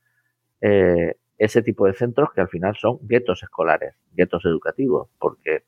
[0.60, 5.64] eh, ese tipo de centros que al final son guetos escolares, guetos educativos, porque,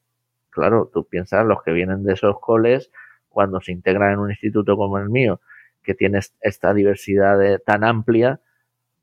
[0.50, 2.92] claro, tú piensas los que vienen de esos coles,
[3.30, 5.40] cuando se integran en un instituto como el mío,
[5.84, 8.42] que tiene esta diversidad de, tan amplia,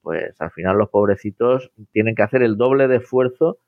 [0.03, 3.59] pues al final los pobrecitos tienen que hacer el doble de esfuerzo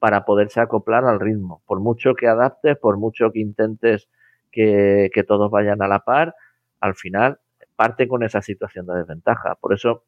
[0.00, 1.62] para poderse acoplar al ritmo.
[1.66, 4.08] Por mucho que adaptes, por mucho que intentes
[4.50, 6.34] que, que todos vayan a la par,
[6.80, 7.38] al final
[7.76, 9.54] parte con esa situación de desventaja.
[9.54, 10.04] Por eso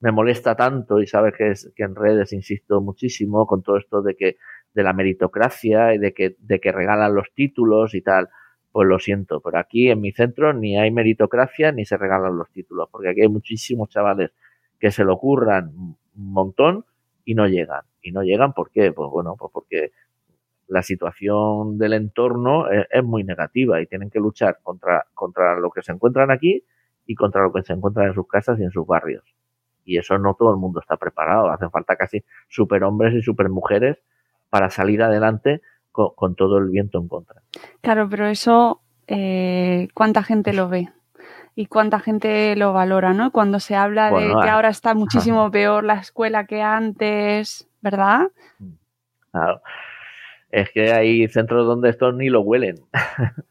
[0.00, 4.02] me molesta tanto y sabes que, es, que en redes insisto muchísimo con todo esto
[4.02, 4.36] de que
[4.74, 8.28] de la meritocracia y de que, de que regalan los títulos y tal.
[8.70, 12.50] Pues lo siento, pero aquí en mi centro ni hay meritocracia ni se regalan los
[12.50, 14.30] títulos, porque aquí hay muchísimos chavales
[14.78, 16.84] que se lo ocurran un montón
[17.24, 17.87] y no llegan.
[18.02, 18.92] Y no llegan, ¿por qué?
[18.92, 19.92] Pues bueno, pues porque
[20.68, 25.70] la situación del entorno es, es, muy negativa y tienen que luchar contra, contra lo
[25.70, 26.64] que se encuentran aquí
[27.06, 29.24] y contra lo que se encuentran en sus casas y en sus barrios.
[29.84, 31.50] Y eso no todo el mundo está preparado.
[31.50, 33.96] Hacen falta casi superhombres y supermujeres
[34.50, 37.42] para salir adelante con, con todo el viento en contra.
[37.80, 40.90] Claro, pero eso, eh, ¿cuánta gente lo ve?
[41.58, 43.32] y cuánta gente lo valora, ¿no?
[43.32, 48.28] Cuando se habla bueno, de que ahora está muchísimo peor la escuela que antes, ¿verdad?
[49.30, 49.62] Claro.
[50.50, 52.76] Es que hay centros donde estos ni lo huelen.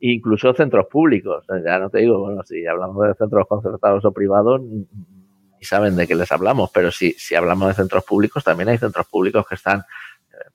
[0.00, 1.44] Incluso centros públicos.
[1.64, 6.06] Ya no te digo, bueno, si hablamos de centros concertados o privados, ni saben de
[6.06, 9.54] qué les hablamos, pero si, si hablamos de centros públicos, también hay centros públicos que
[9.54, 9.84] están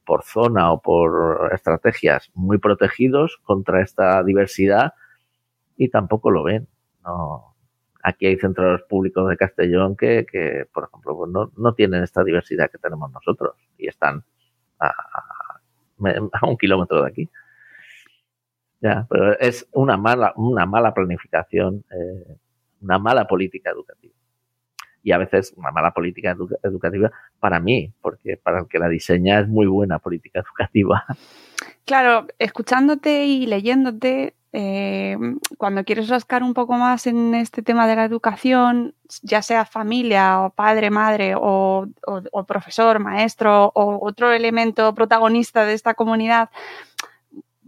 [0.05, 4.93] por zona o por estrategias muy protegidos contra esta diversidad
[5.77, 6.67] y tampoco lo ven.
[7.03, 7.54] No,
[8.05, 12.23] aquí hay centros públicos de Castellón que, que por ejemplo, pues no, no, tienen esta
[12.23, 14.23] diversidad que tenemos nosotros y están
[14.79, 14.93] a,
[16.43, 17.29] un kilómetro de aquí.
[18.79, 22.37] Ya, pero es una mala, una mala planificación, eh,
[22.81, 24.13] una mala política educativa.
[25.05, 28.89] Y a veces una mala política edu educativa para mí, porque para el que la
[28.89, 31.05] diseña es muy buena política educativa.
[31.85, 35.15] Claro, escuchándote y leyéndote, eh,
[35.59, 40.41] cuando quieres rascar un poco más en este tema de la educación, ya sea familia
[40.41, 46.49] o padre, madre o, o, o profesor, maestro o otro elemento protagonista de esta comunidad,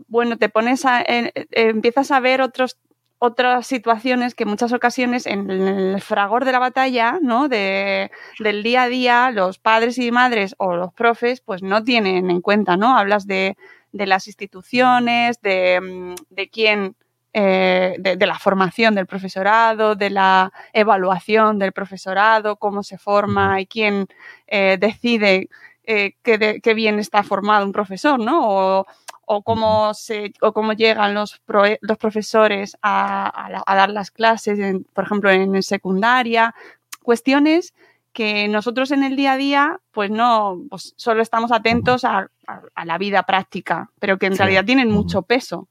[0.08, 2.78] bueno, te pones a, eh, empiezas a ver otros
[3.19, 7.49] otras situaciones que en muchas ocasiones en el fragor de la batalla, ¿no?
[7.49, 12.30] De, del día a día, los padres y madres o los profes, pues no tienen
[12.30, 12.97] en cuenta, ¿no?
[12.97, 13.58] Hablas de,
[13.91, 16.95] de las instituciones, de, de quién,
[17.34, 23.65] eh, de, la formación del profesorado, de la evaluación del profesorado, cómo se forma y
[23.67, 24.08] quién
[24.47, 25.49] eh, decide
[25.84, 28.41] eh, qué, qué bien está formado un profesor, ¿no?
[28.43, 28.86] O,
[29.30, 34.10] o cómo, se, o cómo llegan los, pro, los profesores a, a, a, dar las
[34.10, 36.56] clases, en, por ejemplo, en secundaria,
[37.04, 37.74] cuestiones
[38.13, 42.32] que nosotros en el día a día, pues no, pues solo estamos atentos a,
[42.74, 44.40] a la vida práctica, pero que en sí.
[44.40, 45.68] realidad tienen mucho peso.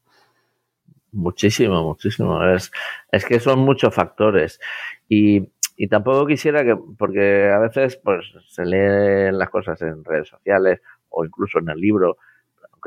[1.13, 2.45] Muchísimo, muchísimo.
[2.45, 2.71] Es,
[3.11, 4.61] es que son muchos factores.
[5.09, 10.29] Y, y tampoco quisiera que, porque a veces pues se leen las cosas en redes
[10.29, 12.19] sociales o incluso en el libro,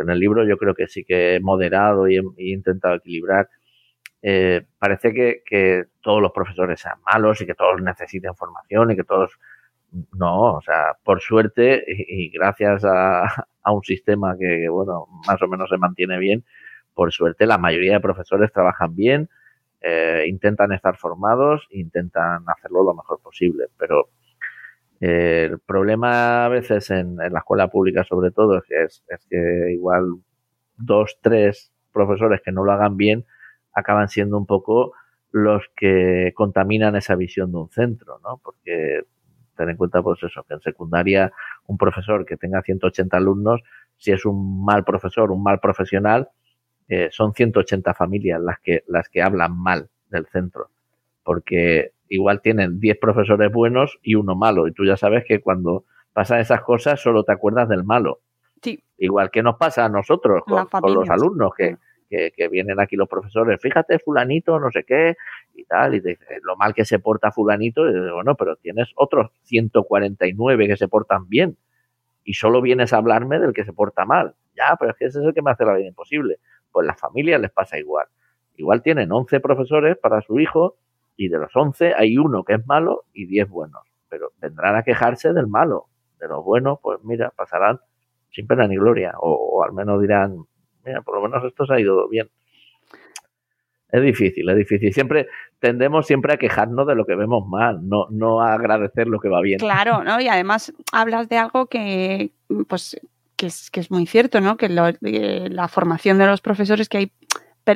[0.02, 3.50] en el libro yo creo que sí que he moderado y he, intentado equilibrar.
[4.22, 9.04] Eh, parece que, todos los profesores sean malos y que todos necesiten formación y que
[9.04, 9.40] todos
[10.14, 13.24] no, o sea, por suerte y, gracias a,
[13.64, 16.44] a, un sistema que, bueno, más o menos se mantiene bien,
[16.94, 19.30] por suerte la mayoría de profesores trabajan bien,
[19.82, 24.10] eh, intentan estar formados, intentan hacerlo lo mejor posible, pero
[25.00, 30.16] el problema a veces en, la escuela pública sobre todo es que, es que igual
[30.78, 33.26] dos, tres profesores que no lo hagan bien
[33.74, 34.94] acaban siendo un poco
[35.32, 38.40] los que contaminan esa visión de un centro, ¿no?
[38.44, 39.02] Porque
[39.56, 41.32] ten en cuenta pues eso, que en secundaria
[41.68, 43.62] un profesor que tenga 180 alumnos,
[43.98, 46.30] si es un mal profesor, un mal profesional,
[46.88, 50.70] eh, son 180 familias las que, las que hablan mal del centro.
[51.24, 54.68] Porque igual tienen 10 profesores buenos y uno malo.
[54.68, 58.20] Y tú ya sabes que cuando pasan esas cosas solo te acuerdas del malo.
[58.62, 58.84] Sí.
[58.98, 61.78] Igual que nos pasa a nosotros con, con los alumnos, que,
[62.10, 65.16] que, que, vienen aquí los profesores, fíjate fulanito, no sé qué,
[65.56, 68.92] y tal, y te, lo mal que se porta fulanito, y dices, bueno, pero tienes
[68.96, 71.56] otros 149 que se portan bien,
[72.26, 74.36] y solo vienes a hablarme del que se porta mal.
[74.56, 76.40] Ya, pero es que ese es el que me hace la vida imposible.
[76.72, 78.08] Pues las familias les pasa igual.
[78.58, 80.76] Igual tienen 11 profesores para su hijo,
[81.20, 83.82] y de los 11 hay uno que es malo y 10 buenos.
[84.08, 85.88] Pero vendrán a quejarse del malo.
[86.18, 87.78] De los buenos, pues mira, pasarán
[88.32, 89.16] sin pena ni gloria.
[89.20, 90.46] O, al menos dirán,
[90.86, 92.30] mira, por lo menos esto se ha ido bien.
[93.92, 94.94] Es difícil, es difícil.
[94.94, 95.28] Siempre
[95.60, 99.28] tendemos siempre a quejarnos de lo que vemos mal, no, no a agradecer lo que
[99.28, 99.60] va bien.
[99.60, 100.22] Claro, ¿no?
[100.22, 102.32] Y además hablas de algo que,
[102.70, 102.98] pues,
[103.36, 104.56] que es, que es muy cierto, ¿no?
[104.56, 107.12] Que lo, eh, la formación de los profesores, que hay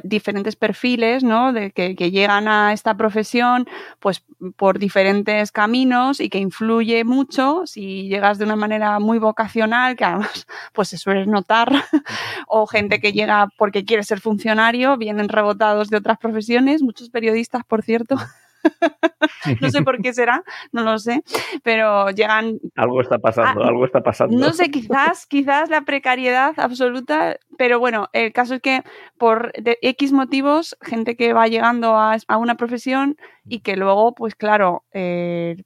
[0.03, 1.53] diferentes perfiles, ¿no?
[1.53, 3.67] De que, que, llegan a esta profesión,
[3.99, 4.23] pues
[4.55, 10.05] por diferentes caminos y que influye mucho si llegas de una manera muy vocacional, que
[10.05, 11.71] además pues se suele notar,
[12.47, 17.63] o gente que llega porque quiere ser funcionario, vienen rebotados de otras profesiones, muchos periodistas,
[17.65, 18.15] por cierto.
[19.61, 21.23] no sé por qué será, no lo sé,
[21.63, 22.59] pero llegan.
[22.75, 24.37] Algo está pasando, a, algo está pasando.
[24.37, 28.83] No sé, quizás, quizás la precariedad absoluta, pero bueno, el caso es que
[29.17, 34.13] por de X motivos, gente que va llegando a, a una profesión y que luego,
[34.15, 35.57] pues claro, eh,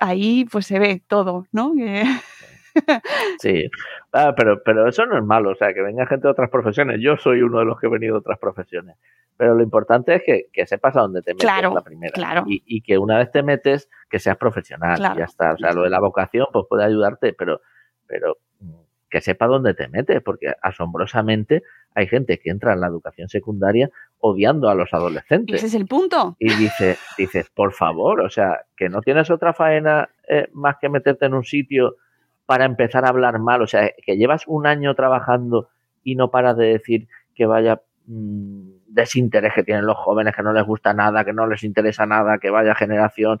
[0.00, 1.72] ahí pues se ve todo, ¿no?
[3.38, 3.70] Sí,
[4.12, 6.98] Ah, pero, pero eso no es malo, o sea, que venga gente de otras profesiones.
[7.00, 8.96] Yo soy uno de los que he venido de otras profesiones.
[9.36, 12.12] Pero lo importante es que, que sepas a dónde te metes Claro, la primera.
[12.12, 12.42] claro.
[12.46, 14.98] Y, y que una vez te metes, que seas profesional.
[15.14, 15.52] y ya está.
[15.52, 17.60] O sea, lo de la vocación, pues puede ayudarte, pero,
[18.06, 18.72] pero mm,
[19.08, 21.62] que sepa dónde te metes, porque asombrosamente
[21.94, 25.56] hay gente que entra en la educación secundaria odiando a los adolescentes.
[25.56, 26.36] ese es el punto.
[26.38, 30.88] Y dice, dices, por favor, o sea, que no tienes otra faena eh, más que
[30.88, 31.96] meterte en un sitio
[32.50, 33.62] para empezar a hablar mal.
[33.62, 35.68] O sea, que llevas un año trabajando
[36.02, 40.52] y no paras de decir que vaya mm, desinterés que tienen los jóvenes, que no
[40.52, 43.38] les gusta nada, que no les interesa nada, que vaya generación.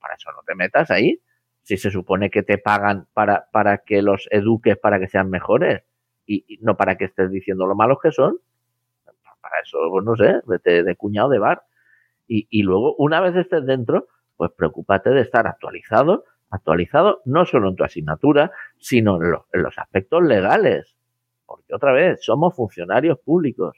[0.00, 1.20] Para eso no te metas ahí.
[1.64, 5.82] Si se supone que te pagan para, para que los eduques para que sean mejores
[6.26, 8.38] y, no para que estés diciendo lo malos que son.
[9.42, 11.64] Para eso, pues no sé, vete de cuñado de bar.
[12.26, 17.68] Y, y luego, una vez estés dentro, pues preocúpate de estar actualizado, actualizado no solo
[17.68, 20.96] en tu asignatura, sino en, en los aspectos legales.
[21.46, 23.76] Porque otra vez, somos funcionarios públicos.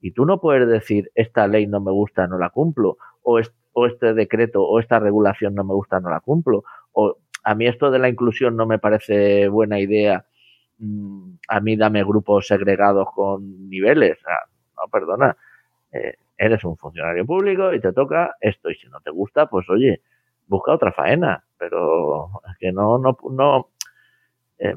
[0.00, 4.14] Y tú no puedes decir, esta ley no me gusta, no la cumplo, o este
[4.14, 7.98] decreto o esta regulación no me gusta, no la cumplo, o a mí esto de
[7.98, 10.24] la inclusión no me parece buena idea,
[10.78, 14.18] mm, a mí dame grupos segregados con niveles.
[14.26, 15.36] Ah, no, perdona,
[15.92, 19.68] eh, eres un funcionario público y te toca esto, y si no te gusta, pues
[19.68, 20.00] oye,
[20.46, 23.68] busca otra faena, pero es que no, no, no,
[24.58, 24.76] eh,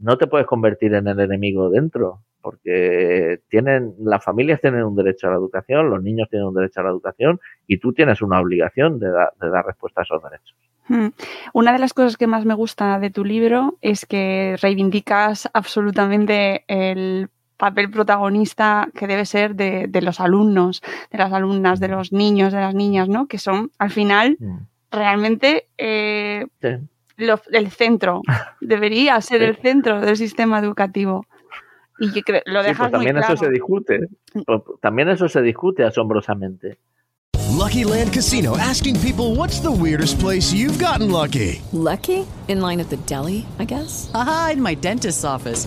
[0.00, 5.26] no te puedes convertir en el enemigo dentro, porque tienen, las familias tienen un derecho
[5.26, 8.40] a la educación, los niños tienen un derecho a la educación y tú tienes una
[8.40, 10.56] obligación de, da- de dar respuesta a esos derechos.
[10.88, 11.08] Hmm.
[11.52, 16.64] Una de las cosas que más me gusta de tu libro es que reivindicas absolutamente
[16.68, 17.28] el
[17.58, 22.52] papel protagonista que debe ser de, de los alumnos, de las alumnas, de los niños,
[22.52, 23.26] de las niñas, ¿no?
[23.26, 24.58] Que son, al final, Mm.
[24.90, 26.68] Realmente eh, Sí.
[27.16, 28.22] lo- el centro.
[28.60, 29.46] Debería ser Sí.
[29.46, 31.26] el centro del sistema educativo.
[32.00, 33.34] Y que cre- lo Sí, dejas pues también muy claro.
[33.34, 34.00] eso se discute.
[34.80, 36.78] También eso se discute asombrosamente.
[37.58, 41.60] Lucky Land Casino asking people what's the weirdest place you've gotten lucky?
[41.72, 42.24] Lucky?
[42.46, 44.08] In line at the deli, I guess?
[44.14, 45.66] Aha, in my dentist's office.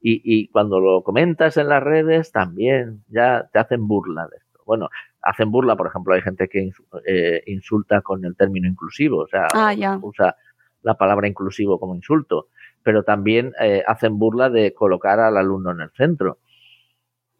[0.00, 4.60] Y, y cuando lo comentas en las redes, también ya te hacen burla de esto.
[4.64, 4.90] Bueno,
[5.22, 6.70] hacen burla, por ejemplo, hay gente que
[7.06, 10.36] eh, insulta con el término inclusivo, o sea, Ah, usa
[10.82, 12.48] la palabra inclusivo como insulto,
[12.82, 16.38] pero también eh, hacen burla de colocar al alumno en el centro.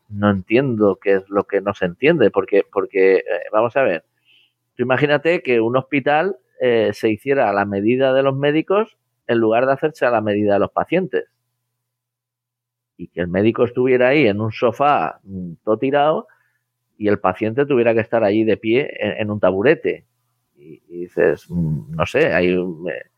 [0.09, 4.05] No entiendo qué es lo que no se entiende, porque, porque eh, vamos a ver,
[4.75, 9.39] tú imagínate que un hospital eh, se hiciera a la medida de los médicos en
[9.39, 11.27] lugar de hacerse a la medida de los pacientes
[12.99, 16.27] y que el médico estuviera ahí en un sofá mm, todo tirado
[16.99, 20.07] y el paciente tuviera que estar allí de pie en, un taburete.
[20.57, 23.11] Y, dices, mm, no sé, hay, eh,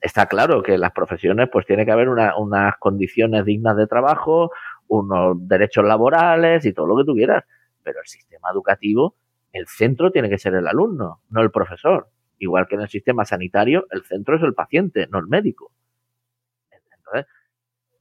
[0.00, 3.86] está claro que en las profesiones pues tiene que haber una- unas condiciones dignas de
[3.86, 4.50] trabajo,
[4.88, 7.44] unos derechos laborales y todo lo que tú quieras.
[7.82, 9.16] Pero el sistema educativo,
[9.52, 12.08] el centro tiene que ser el alumno, no el profesor.
[12.38, 15.72] Igual que en el sistema sanitario, el centro es el paciente, no el médico.
[16.96, 17.26] Entonces,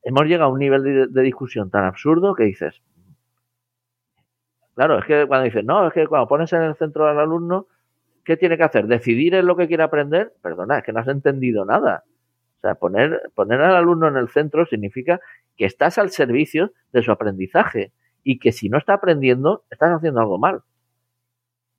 [0.04, 2.82] hemos llegado a un nivel de, discusión tan absurdo que dices,
[4.76, 7.68] claro, es que cuando dices, no, es que cuando pones en el centro al alumno,
[8.24, 8.88] ¿qué tiene que hacer?
[8.88, 10.34] ¿Decidir en lo que quiere aprender?
[10.42, 12.04] Perdona, es que no has entendido nada.
[12.58, 15.20] O sea, poner, poner al alumno en el centro significa
[15.58, 17.91] que estás al servicio de su aprendizaje
[18.24, 20.62] y que si no está aprendiendo, estás haciendo algo mal.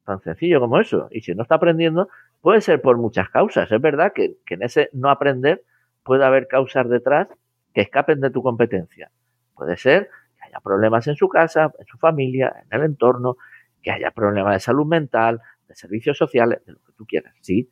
[0.04, 1.08] Tan sencillo como eso.
[1.10, 2.08] Y si no está aprendiendo,
[2.42, 3.72] puede ser por muchas causas.
[3.72, 5.62] Es verdad que, que en ese no aprender
[6.02, 7.28] puede haber causas detrás
[7.74, 9.10] que escapen de tu competencia.
[9.54, 13.36] Puede ser que haya problemas en su casa, en su familia, en el entorno,
[13.82, 17.70] que haya problemas de salud mental, de servicios sociales, de lo que tú quieras, sí.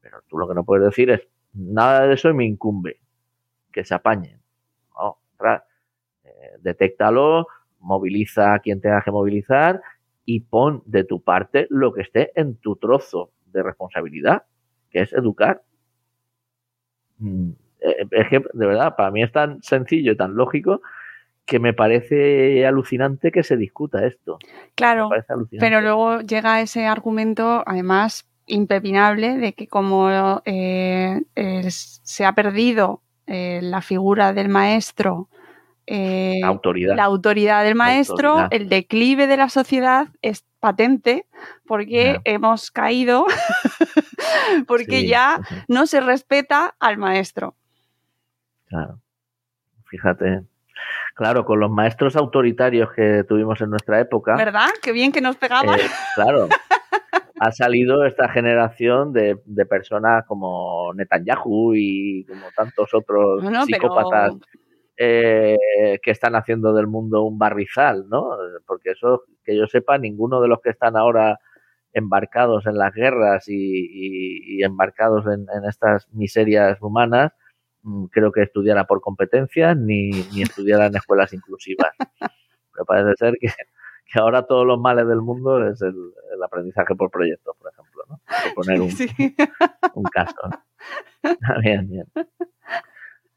[0.00, 3.00] Pero tú lo que no puedes decir es, nada de eso me incumbe,
[3.70, 4.40] que se apañen.
[4.96, 5.20] No,
[6.24, 6.30] eh,
[6.60, 7.46] detéctalo,
[7.78, 9.82] moviliza a quien tengas que movilizar
[10.24, 14.44] y pon de tu parte lo que esté en tu trozo de responsabilidad,
[14.90, 15.62] que es educar.
[17.84, 20.80] Eh, Es que, de verdad, para mí es tan sencillo y tan lógico
[21.44, 24.38] que me parece alucinante que se discuta esto.
[24.74, 25.10] Claro,
[25.58, 33.02] pero luego llega ese argumento, además, impepinable de que como eh, eh, se ha perdido
[33.26, 35.28] eh, la figura del maestro,
[35.86, 36.94] La autoridad.
[36.96, 38.48] la autoridad del maestro, autoridad.
[38.52, 41.26] el declive de la sociedad es patente
[41.66, 43.26] porque hemos caído,
[44.66, 47.56] porque Sí, ya no se respeta al maestro.
[48.72, 48.98] Claro.
[49.90, 50.42] Fíjate.
[51.14, 54.34] Claro, con los maestros autoritarios que tuvimos en nuestra época.
[54.36, 54.68] ¿Verdad?
[54.82, 55.78] Qué bien que nos pegaban.
[55.78, 55.82] eh,
[56.14, 56.48] claro.
[57.38, 63.64] Ha salido esta generación de, de personas como Netanyahu y como tantos otros No, no,
[63.66, 64.32] pero- psicópatas
[64.96, 65.58] eh,
[66.02, 68.30] que están haciendo del mundo un barrizal, ¿no?
[68.66, 71.38] Porque eso, que yo sepa, ninguno de los que están ahora
[71.92, 77.32] embarcados en las guerras y, y- y embarcados en, en estas miserias humanas,
[78.10, 81.92] creo que estudiara por competencia ni, ni estudiara en escuelas inclusivas.
[82.72, 83.48] Pero parece ser que,
[84.12, 85.94] que ahora todos los males del mundo es el,
[86.34, 88.20] el aprendizaje por proyectos, por ejemplo, ¿no?
[88.54, 89.08] Por poner un, Sí.
[89.94, 90.36] un caso.
[90.44, 91.60] ¿no?
[91.62, 92.06] bien, bien.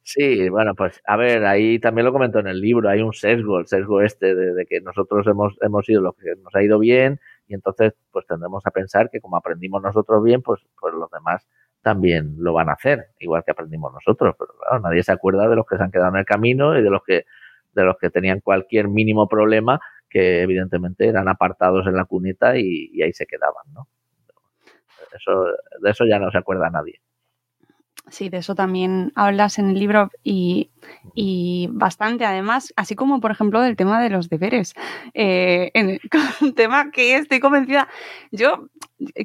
[0.03, 3.57] Sí, bueno, pues a ver, ahí también lo comento en el libro, hay un sesgo,
[3.59, 6.77] el sesgo este de, de que nosotros hemos, hemos sido los que nos ha ido
[6.77, 11.09] bien y entonces pues tendremos a pensar que como aprendimos nosotros bien, pues, pues los
[11.09, 11.47] demás
[11.85, 15.55] también lo van a hacer, igual que aprendimos nosotros, pero claro, nadie se acuerda de
[15.55, 17.27] los que se han quedado en el camino y de los que,
[17.75, 19.79] de los que tenían cualquier mínimo problema
[20.09, 23.87] que evidentemente eran apartados en la cuneta y, y ahí se quedaban, ¿no?
[25.15, 25.45] Eso,
[25.79, 26.99] de eso ya no se acuerda nadie.
[28.07, 30.69] Sí, de eso también hablas en el libro y,
[31.15, 34.75] y bastante, además, así como por ejemplo del tema de los deberes.
[35.15, 35.99] Eh, en-
[36.41, 37.87] un tema que estoy convencida.
[38.31, 38.69] Yo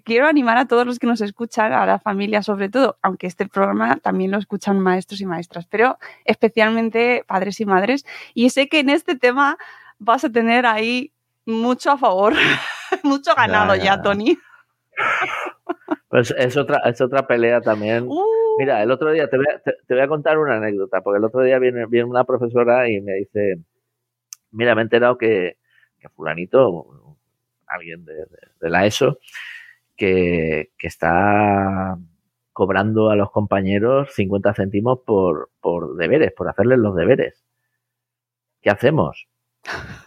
[0.05, 3.47] quiero animar a todos los que nos escuchan, a la familia sobre todo, aunque este
[3.47, 8.07] programa también lo escuchan maestros y maestras, pero especialmente padres y madres.
[8.33, 9.59] Y sé que en este tema
[9.99, 11.13] vas a tener ahí
[11.45, 12.33] mucho a favor,
[13.03, 14.03] mucho ganado Ya, ya, ya.
[14.03, 14.39] Tony.
[16.11, 18.07] Pues es otra, es otra pelea también.
[18.09, 18.25] Uh.
[18.59, 21.19] Mira, el otro día te voy, a, te, te voy a contar una anécdota, porque
[21.19, 23.57] el otro día viene, viene una profesora y me dice,
[24.53, 25.59] mira, me he enterado que,
[26.01, 27.17] que fulanito,
[27.67, 28.27] alguien de, de-
[28.61, 29.19] de la ESO,
[29.97, 31.99] que, que está
[32.53, 37.45] cobrando a los compañeros 50 céntimos por, por deberes, por hacerles los deberes.
[38.63, 39.29] ¿Qué hacemos?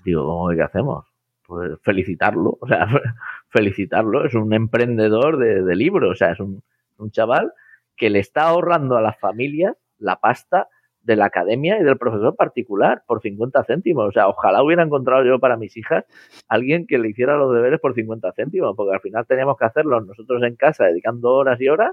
[0.06, 1.13] Digo, ¿cómo que qué hacemos?
[1.54, 2.88] Pues felicitarlo, o sea,
[3.50, 4.26] felicitarlo.
[4.26, 6.64] Es un emprendedor de, libros, o sea, es un,
[6.98, 7.54] un chaval
[7.96, 10.68] que le está ahorrando a las familias la pasta
[11.04, 14.08] de la academia y del profesor particular por 50 céntimos.
[14.08, 16.06] O sea, ojalá hubiera encontrado yo para mis hijas
[16.48, 20.08] alguien que le hiciera los deberes por 50 céntimos, porque al final teníamos que hacerlos
[20.08, 21.92] nosotros en casa dedicando horas y horas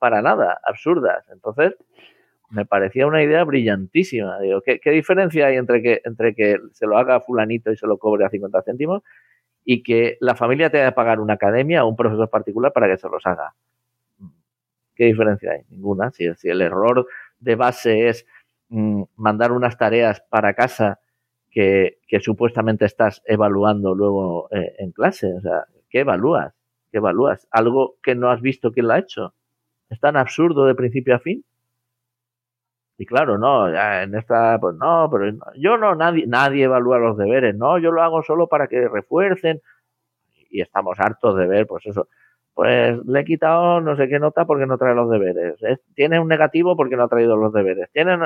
[0.00, 1.24] para nada, absurdas.
[1.30, 1.76] Entonces,
[2.52, 4.38] me parecía una idea brillantísima.
[4.38, 7.86] Digo, ¿qué, qué diferencia hay entre que, entre que se lo haga fulanito y se
[7.86, 9.02] lo cobre a 50 céntimos
[9.64, 12.98] y que la familia tenga que pagar una academia o un profesor particular para que
[12.98, 13.54] se los haga?
[14.94, 15.62] ¿Qué diferencia hay?
[15.70, 16.10] Ninguna.
[16.10, 17.06] Si, el error
[17.40, 18.26] de base es
[18.68, 21.00] mm, mandar unas tareas para casa
[21.50, 25.32] que, que supuestamente estás evaluando luego eh, en clase.
[25.32, 26.52] O sea, ¿qué evalúas?
[26.90, 27.48] ¿Qué evalúas?
[27.50, 29.32] Algo que no has visto quién lo ha hecho.
[29.88, 31.42] Es tan absurdo de principio a fin.
[32.98, 37.54] Y claro, no, en esta, pues no, pero yo no, nadie, nadie evalúa los deberes,
[37.56, 39.60] no, yo lo hago solo para que refuercen.
[40.50, 42.08] Y estamos hartos de ver, pues eso,
[42.54, 45.62] pues le he quitado no sé qué nota porque no trae los deberes.
[45.62, 47.90] Es- tiene un negativo porque no ha traído los deberes.
[47.92, 48.18] Tiene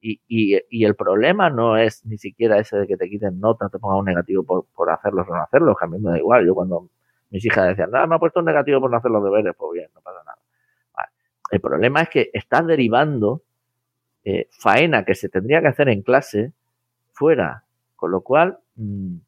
[0.00, 3.68] y, y, y el problema no es ni siquiera ese de que te quiten nota,
[3.70, 6.18] te pongan un negativo por, por hacerlos o no hacerlos, que a mí me da
[6.18, 6.46] igual.
[6.46, 6.88] Yo cuando
[7.30, 9.72] mis hijas decían, no, me ha puesto un negativo por no hacer los deberes, pues
[9.72, 10.38] bien, no pasa nada.
[11.54, 13.42] El problema es que estás derivando
[14.24, 16.52] eh, faena que se tendría que hacer en clase
[17.12, 17.62] fuera,
[17.94, 19.18] con lo cual mm,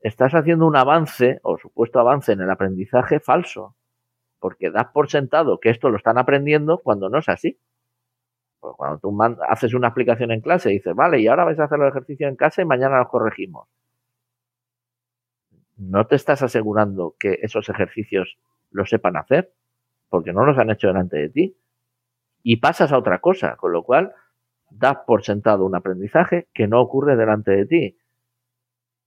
[0.00, 3.74] estás haciendo un avance o supuesto avance en el aprendizaje falso,
[4.40, 7.58] porque das por sentado que esto lo están aprendiendo cuando no es así.
[8.60, 9.18] Pues cuando tú
[9.48, 12.28] haces una explicación en clase y dices, vale, y ahora vais a hacer los ejercicios
[12.28, 13.68] en casa y mañana los corregimos.
[15.78, 18.36] No te estás asegurando que esos ejercicios
[18.70, 19.54] los sepan hacer,
[20.08, 21.56] porque no los han hecho delante de ti.
[22.42, 24.12] Y pasas a otra cosa, con lo cual
[24.70, 27.98] das por sentado un aprendizaje que no ocurre delante de ti.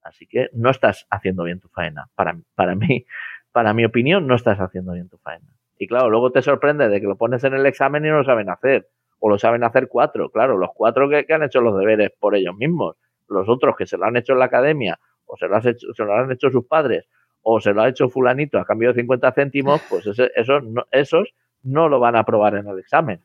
[0.03, 2.09] Así que no estás haciendo bien tu faena.
[2.15, 3.05] Para, para mí,
[3.51, 5.47] para mi opinión, no estás haciendo bien tu faena.
[5.77, 8.23] Y claro, luego te sorprende de que lo pones en el examen y no lo
[8.23, 8.87] saben hacer.
[9.19, 10.29] o lo saben hacer cuatro.
[10.29, 12.97] Claro, los cuatro que, han hecho los deberes por ellos mismos.
[13.27, 15.93] Los otros que se lo han hecho en la academia, o se lo, has hecho,
[15.93, 17.07] se lo han hecho sus padres,
[17.43, 20.85] o se lo ha hecho fulanito a cambio de 50 céntimos, pues ese, esos, no,
[20.91, 21.33] esos
[21.63, 23.21] no lo van a aprobar en el examen.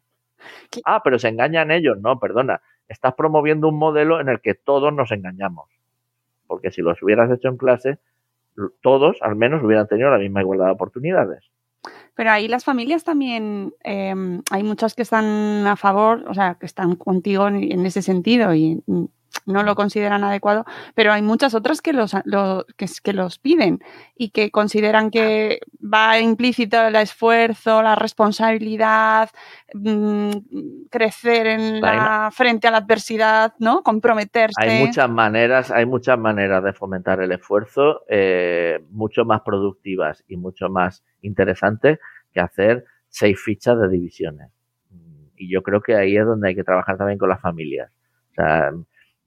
[0.84, 1.98] Ah, pero se engañan ellos.
[2.00, 2.60] No, perdona.
[2.88, 5.68] Estás promoviendo un modelo en el que todos nos engañamos.
[6.46, 7.98] Porque si los hubieras hecho en clase,
[8.80, 11.50] todos al menos hubieran tenido la misma igualdad de oportunidades.
[12.14, 14.14] Pero ahí las familias también, eh,
[14.50, 18.54] hay muchas que están a favor, o sea, que están contigo en, en ese sentido
[18.54, 18.82] y
[19.44, 20.64] no lo consideran adecuado,
[20.94, 23.80] pero hay muchas otras que los, lo, que, que, los piden
[24.16, 29.30] y que consideran que va implícito el esfuerzo, la responsabilidad,
[29.74, 30.30] mmm,
[30.90, 33.82] crecer en la, frente a la adversidad, ¿no?
[33.82, 34.54] Comprometerse.
[34.60, 40.36] Hay muchas maneras, hay muchas maneras de fomentar el esfuerzo, eh, mucho más productivas y
[40.36, 41.98] mucho más interesantes
[42.32, 44.50] que hacer seis fichas de divisiones.
[45.36, 47.90] Y yo creo que ahí es donde hay que trabajar también con las familias.
[48.30, 48.70] O sea,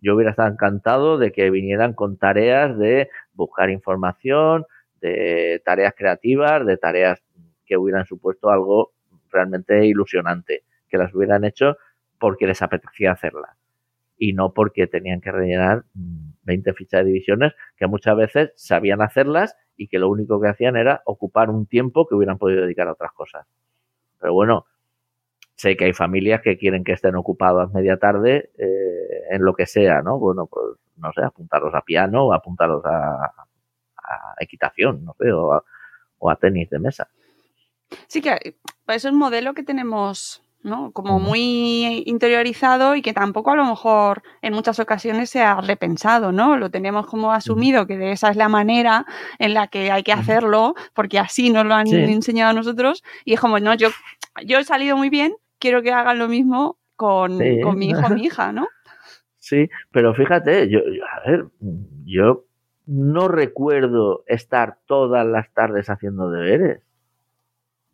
[0.01, 4.65] yo hubiera estado encantado de que vinieran con tareas de buscar información,
[5.01, 7.21] de tareas creativas, de tareas
[7.65, 8.91] que hubieran supuesto algo
[9.29, 11.77] realmente ilusionante, que las hubieran hecho
[12.17, 13.59] porque les apetecía hacerlas
[14.17, 15.85] y no porque tenían que rellenar
[16.43, 20.75] 20 fichas de divisiones que muchas veces sabían hacerlas y que lo único que hacían
[20.75, 23.47] era ocupar un tiempo que hubieran podido dedicar a otras cosas.
[24.19, 24.65] Pero bueno,
[25.59, 29.65] sé que hay familias que quieren que estén ocupadas media tarde eh, en lo que
[29.65, 30.17] sea, ¿no?
[30.17, 35.51] Bueno, pues no sé, apuntarlos a piano o apuntarlos a, a equitación, no sé, o
[35.51, 35.63] a,
[36.19, 37.09] o a, tenis de mesa.
[38.07, 38.55] Sí, que
[38.87, 40.93] es un modelo que tenemos, ¿no?
[40.93, 46.31] Como muy interiorizado y que tampoco a lo mejor en muchas ocasiones se ha repensado,
[46.31, 46.55] ¿no?
[46.55, 49.05] Lo tenemos como asumido que de esa es la manera
[49.39, 51.97] en la que hay que hacerlo, porque así nos lo han sí.
[51.97, 53.89] enseñado a nosotros y es como, no, yo,
[54.45, 57.61] yo he salido muy bien, quiero que hagan lo mismo con, sí.
[57.61, 58.67] con mi hijo o mi hija, ¿no?
[59.41, 61.45] Sí, pero fíjate, yo, yo, a ver,
[62.03, 62.45] yo
[62.85, 66.83] no recuerdo estar todas las tardes haciendo deberes.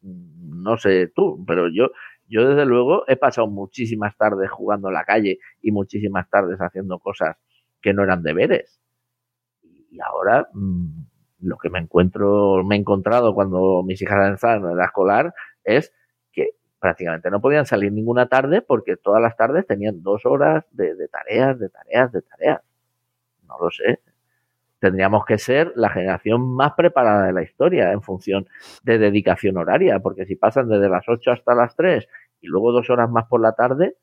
[0.02, 1.92] No sé tú, pero yo,
[2.28, 7.00] yo desde luego he pasado muchísimas tardes jugando en la calle y muchísimas tardes haciendo
[7.00, 7.38] cosas
[7.80, 8.82] que no eran deberes.
[9.92, 11.04] Y ahora mmm,
[11.40, 15.94] lo que me encuentro, me he encontrado cuando mis hijas estaban en la escolar es
[16.86, 21.08] prácticamente no podían salir ninguna tarde porque todas las tardes tenían dos horas de, de,
[21.08, 22.62] tareas, de tareas, de tareas.
[23.48, 24.02] No lo sé.
[24.78, 28.48] Tendríamos que ser la generación más preparada de la historia en función
[28.84, 32.08] de dedicación horaria, porque si pasan desde las 8 hasta las 3
[32.42, 33.96] y luego dos horas más por la tarde,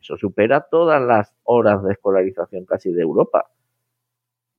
[0.00, 3.50] eso supera todas las horas de escolarización casi de Europa.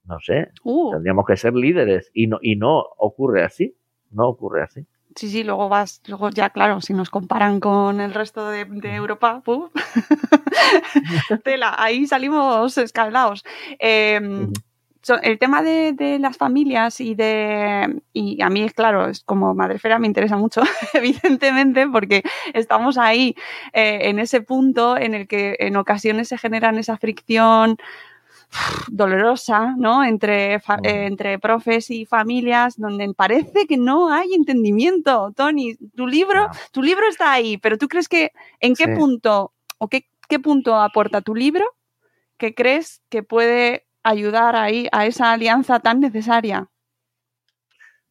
[0.06, 0.92] No sé, uh.
[0.92, 3.76] tendríamos que ser líderes y no, y no ocurre así,
[4.12, 4.86] no ocurre así.
[5.16, 8.96] Sí, sí, luego vas, luego ya, claro, si nos comparan con el resto de, de
[8.96, 9.72] Europa, ¡puf!
[11.44, 13.44] tela, ahí salimos escaldados.
[13.80, 14.48] Eh,
[15.02, 18.02] so, el tema de, de, las familias y de.
[18.14, 20.62] Y a mí, claro, es como madrefera me interesa mucho,
[20.94, 23.36] evidentemente, porque estamos ahí
[23.74, 27.78] eh, en ese punto en el que en ocasiones se generan esa fricción
[28.88, 30.04] dolorosa, ¿no?
[30.04, 35.32] Entre, eh, entre profes y familias, donde parece que no hay entendimiento.
[35.36, 36.52] Tony, tu libro, no.
[36.72, 38.96] tu libro está ahí, pero tú crees que en qué sí.
[38.96, 41.66] punto o qué, qué punto aporta tu libro
[42.38, 46.68] que crees que puede ayudar ahí a esa alianza tan necesaria?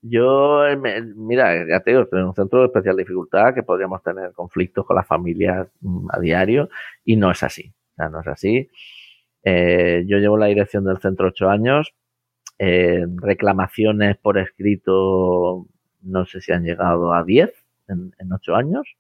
[0.01, 0.63] Yo,
[1.15, 4.85] mira, ya te digo, estoy en un centro de especial dificultad que podríamos tener conflictos
[4.85, 6.69] con las familias mm, a diario
[7.05, 7.73] y no es así.
[7.93, 8.69] O sea, no es así.
[9.45, 11.95] Eh, yo llevo la dirección del centro ocho años.
[12.59, 15.67] Eh, reclamaciones por escrito,
[16.03, 17.53] no sé si han llegado a diez
[17.89, 18.97] en, en ocho años.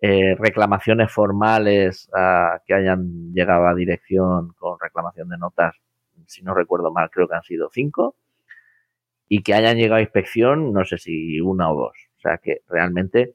[0.00, 2.10] Eh, reclamaciones formales
[2.66, 5.74] que hayan llegado a dirección con reclamación de notas,
[6.26, 8.14] si no recuerdo mal, creo que han sido cinco.
[9.28, 11.96] Y que hayan llegado a inspección, no sé si una o dos.
[12.18, 13.34] O sea que realmente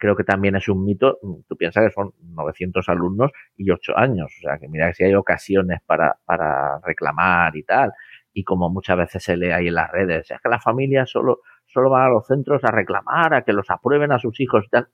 [0.00, 1.18] creo que también es un mito.
[1.46, 4.32] Tú piensas que son 900 alumnos y 8 años.
[4.38, 7.92] O sea, que mira que si hay ocasiones para, para reclamar y tal.
[8.32, 11.40] Y como muchas veces se lee ahí en las redes, es que las familias solo,
[11.66, 14.68] solo van a los centros a reclamar, a que los aprueben a sus hijos y
[14.70, 14.88] tal.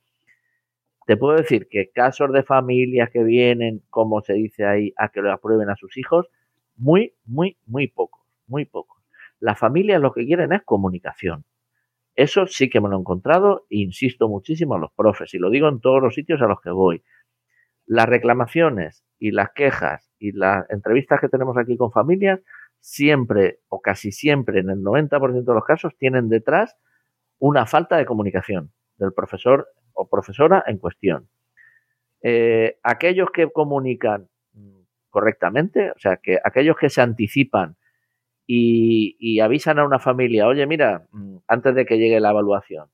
[1.06, 5.22] Te puedo decir que casos de familias que vienen, como se dice ahí, a que
[5.22, 6.26] lo aprueben a sus hijos,
[6.76, 9.00] muy, muy, muy pocos, muy pocos.
[9.38, 11.44] Las familias lo que quieren es comunicación.
[12.16, 15.68] Eso sí que me lo he encontrado insisto muchísimo a los profes y lo digo
[15.68, 17.04] en todos los sitios a los que voy.
[17.84, 22.40] Las reclamaciones y las quejas y las entrevistas que tenemos aquí con familias
[22.80, 26.76] siempre o casi siempre en el 90% de los casos tienen detrás
[27.38, 31.28] una falta de comunicación del profesor o profesora en cuestión.
[32.22, 34.28] eh, aquellos que comunican
[35.10, 37.76] correctamente, o sea, que aquellos que se anticipan
[38.46, 42.88] y, avisan a una familia, oye, mira, mm, antes de que llegue la evaluación,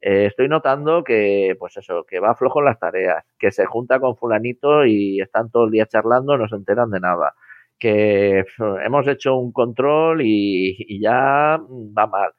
[0.00, 4.00] eh, estoy notando que, pues eso, que va flojo en las tareas, que se junta
[4.00, 7.34] con fulanito y están todo el día charlando, no se enteran de nada,
[7.78, 8.44] que
[8.84, 12.32] hemos hecho un control y, ya va mal.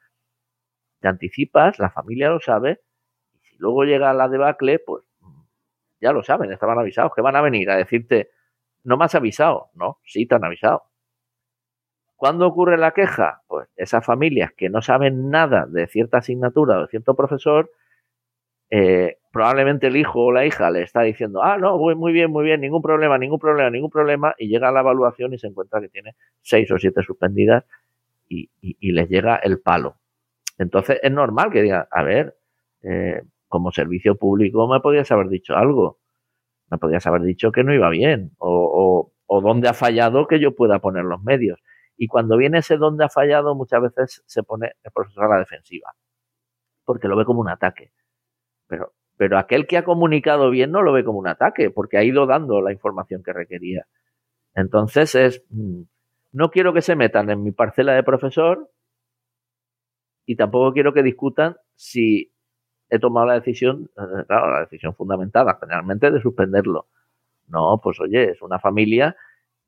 [1.00, 2.80] Te anticipas, la familia lo sabe,
[3.34, 5.04] y si luego llega la debacle, pues
[6.00, 8.30] ya lo saben, estaban avisados, que van a venir a decirte,
[8.84, 10.84] no me has avisado, no, sí te han avisado.
[12.18, 13.42] ¿Cuándo ocurre la queja?
[13.46, 17.70] Pues esas familias que no saben nada de cierta asignatura o de cierto profesor,
[18.70, 22.44] eh, probablemente el hijo o la hija le está diciendo, ah, no, muy bien, muy
[22.44, 25.80] bien, ningún problema, ningún problema, ningún problema, y llega a la evaluación y se encuentra
[25.80, 27.64] que tiene seis o siete suspendidas
[28.28, 28.50] y,
[28.80, 29.94] les llega el palo.
[30.58, 32.36] Entonces es normal que digan, a ver,
[32.82, 35.98] eh, como servicio público me podías haber dicho algo,
[36.68, 40.40] me podías haber dicho que no iba bien, o, o, o dónde ha fallado que
[40.40, 41.60] yo pueda poner los medios.
[41.98, 45.38] Y cuando viene ese donde ha fallado, muchas veces se pone el profesor a la
[45.40, 45.92] defensiva,
[46.84, 47.92] porque lo ve como un ataque.
[48.68, 52.04] Pero, pero aquel que ha comunicado bien no lo ve como un ataque, porque ha
[52.04, 53.86] ido dando la información que requería.
[54.54, 55.82] Entonces es, mm,
[56.32, 58.70] no quiero que se metan en mi parcela de profesor
[60.24, 62.32] y tampoco quiero que discutan si
[62.90, 66.86] he tomado la decisión, eh, claro, la decisión fundamentada generalmente de suspenderlo.
[67.48, 69.16] No, pues oye, es una familia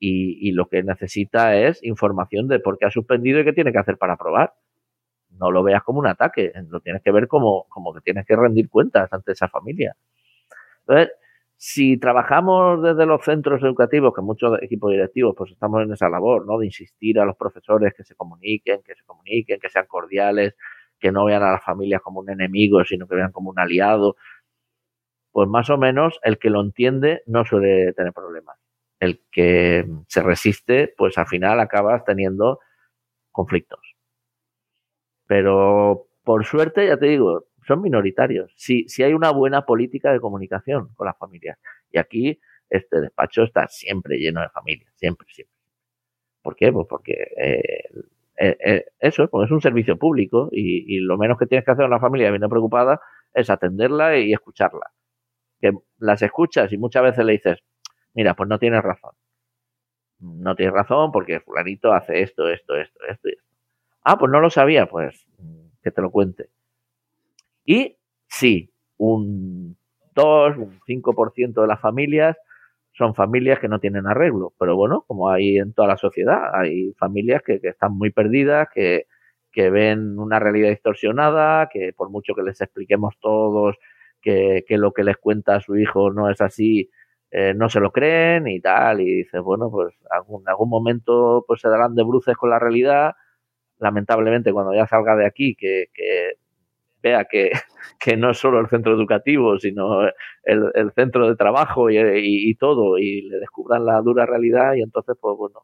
[0.01, 3.78] y, lo que necesita es información de por qué ha suspendido y qué tiene que
[3.78, 4.55] hacer para aprobar.
[5.30, 8.34] No lo veas como un ataque, lo tienes que ver como, como que tienes que
[8.34, 9.94] rendir cuentas ante esa familia.
[10.80, 11.12] Entonces,
[11.57, 16.46] si trabajamos desde los centros educativos, que muchos equipos directivos pues estamos en esa labor,
[16.46, 16.59] ¿no?
[16.59, 20.57] De insistir a los profesores que se comuniquen, que se comuniquen, que sean cordiales,
[20.98, 24.16] que no vean a las familias como un enemigo, sino que vean como un aliado,
[25.32, 28.59] pues más o menos el que lo entiende no suele tener problemas
[29.01, 32.61] el que se resiste, pues al final acabas teniendo
[33.32, 33.80] conflictos.
[35.26, 38.53] Pero por suerte, ya te digo, son minoritarios.
[38.57, 41.59] Si, si hay una buena política de comunicación con las familias.
[41.90, 45.57] Y aquí este despacho está siempre lleno de familias, siempre, siempre.
[46.42, 46.72] ¿Por qué?
[46.72, 47.82] Pues porque eh,
[48.38, 51.72] eh, eh, eso, pues es un servicio público y, y, lo menos que tienes que
[51.72, 53.01] hacer a una familia viene preocupada
[53.34, 54.90] es atenderla y escucharla.
[55.61, 57.59] Que las escuchas y muchas veces le dices,
[58.14, 59.12] mira, pues no tienes razón.
[60.20, 63.44] No tienes razón porque fulanito hace esto, esto, esto, esto y esto.
[64.02, 65.26] Ah, pues no lo sabía, pues
[65.82, 66.48] que te lo cuente.
[67.64, 67.96] Y
[68.28, 69.76] sí, un
[70.14, 72.36] 2, un 5% de las familias
[72.92, 74.52] son familias que no tienen arreglo.
[74.58, 79.06] Pero bueno, como hay en toda la sociedad, hay familias que, están muy perdidas, que,
[79.52, 83.76] que, ven una realidad distorsionada, que por mucho que les expliquemos todos
[84.20, 86.90] que, que lo que les cuenta a su hijo no es así,
[87.31, 91.61] eh, no se lo creen y tal, y dices, bueno, pues en algún momento pues
[91.61, 93.14] se darán de bruces con la realidad,
[93.78, 95.89] lamentablemente cuando ya salga de aquí, que,
[97.03, 97.51] vea que,
[98.01, 100.03] que, no es solo el centro educativo, sino
[100.45, 105.37] el, centro de trabajo y, todo, y le descubran la dura realidad y entonces, pues
[105.37, 105.62] bueno.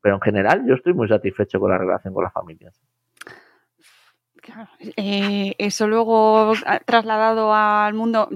[0.00, 2.80] Pero en general yo estoy muy satisfecho con la relación con las familias.
[4.96, 6.52] Eh, eso luego
[6.84, 8.28] trasladado al mundo,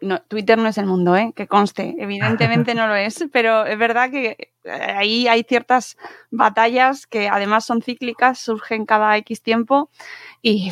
[0.00, 1.32] no, Twitter no es el mundo, ¿eh?
[1.34, 5.96] que conste, evidentemente no lo es, pero es verdad que eh, ahí hay ciertas
[6.30, 9.90] batallas que además son cíclicas, surgen cada X tiempo
[10.42, 10.70] y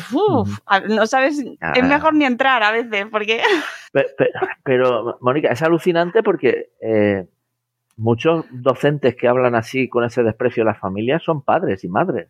[0.89, 3.41] no sabes, es mejor ni entrar a veces, porque...
[4.63, 7.25] Pero, Mónica, es alucinante porque eh,
[7.95, 12.29] muchos docentes que hablan así con ese desprecio de las familias son padres y madres.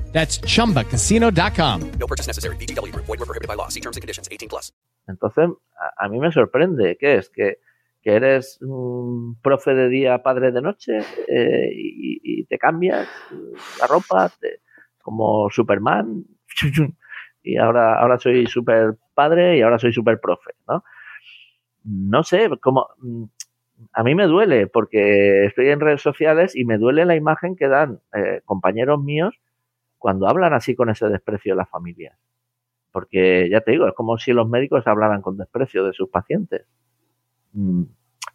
[0.11, 1.91] That's chumbacasino.com.
[1.99, 2.55] No purchase necessary.
[2.57, 2.93] BGW.
[2.95, 3.69] Void were prohibited by law.
[3.69, 4.71] See terms and conditions 18 plus.
[5.07, 5.49] Entonces,
[5.79, 6.97] a, a, mí me sorprende.
[6.99, 7.29] ¿Qué es?
[7.29, 7.57] Que,
[8.01, 13.07] que eres un profe de día, padre de noche eh, y, y, te cambias
[13.79, 14.61] la ropa te,
[15.01, 16.25] como Superman
[17.43, 20.83] y ahora, ahora soy super padre y ahora soy super profe, ¿no?
[21.83, 22.87] No sé, como
[23.93, 27.67] a mí me duele porque estoy en redes sociales y me duele la imagen que
[27.67, 29.35] dan eh, compañeros míos
[30.01, 32.17] cuando hablan así con ese desprecio de las familias.
[32.91, 36.65] Porque ya te digo, es como si los médicos hablaran con desprecio de sus pacientes.
[37.53, 37.83] Mm,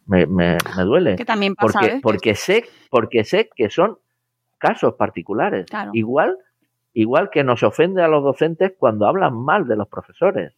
[0.05, 1.17] me, me, me duele.
[1.17, 3.99] Que también pasa porque, porque sé, porque sé que son
[4.57, 5.65] casos particulares.
[5.65, 5.91] Claro.
[5.93, 6.37] Igual,
[6.93, 10.53] igual que nos ofende a los docentes cuando hablan mal de los profesores.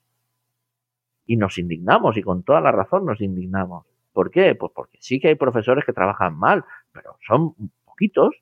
[1.26, 3.88] Y nos indignamos, y con toda la razón nos indignamos.
[4.14, 4.53] ¿Por qué?
[4.53, 8.36] Pues porque sí que hay profesores que trabajan mal, pero son poquitos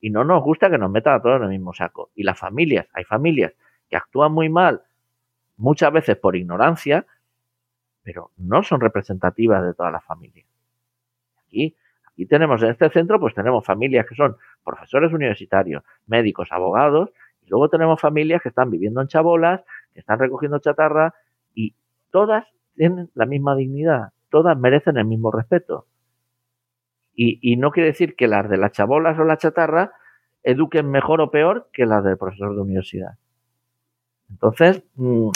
[0.00, 2.10] y no nos gusta que nos metan a todos en el mismo saco.
[2.14, 3.52] Y las familias, hay familias
[3.88, 4.82] que actúan muy mal,
[5.56, 7.06] muchas veces por ignorancia,
[8.02, 10.46] pero no son representativas de todas las familias.
[11.44, 11.76] Aquí,
[12.06, 17.10] aquí tenemos en este centro, pues tenemos familias que son profesores universitarios, médicos, abogados,
[17.42, 21.14] y luego tenemos familias que están viviendo en chabolas, que están recogiendo chatarra,
[21.54, 21.74] y
[22.10, 25.86] todas tienen la misma dignidad, todas merecen el mismo respeto.
[27.14, 29.92] Y, y no quiere decir que las de las chabolas o la chatarra
[30.42, 33.18] eduquen mejor o peor que las del profesor de universidad.
[34.30, 35.30] Entonces, mmm,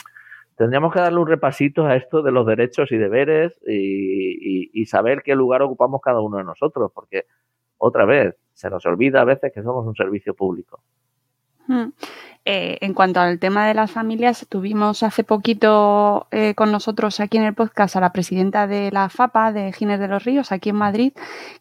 [0.57, 5.35] tendríamos que darle un repasito a esto de los derechos y deberes y, saber qué
[5.35, 7.25] lugar ocupamos cada uno de nosotros, porque
[7.79, 10.83] otra vez se nos olvida a veces que somos un servicio público.
[11.67, 11.89] Hmm.
[12.47, 17.39] Eh, en cuanto al tema de las familias, tuvimos hace poquito eh, con nosotros aquí
[17.39, 20.69] en el podcast a la presidenta de la FAPA, de Gines de los Ríos, aquí
[20.69, 21.15] en Madrid,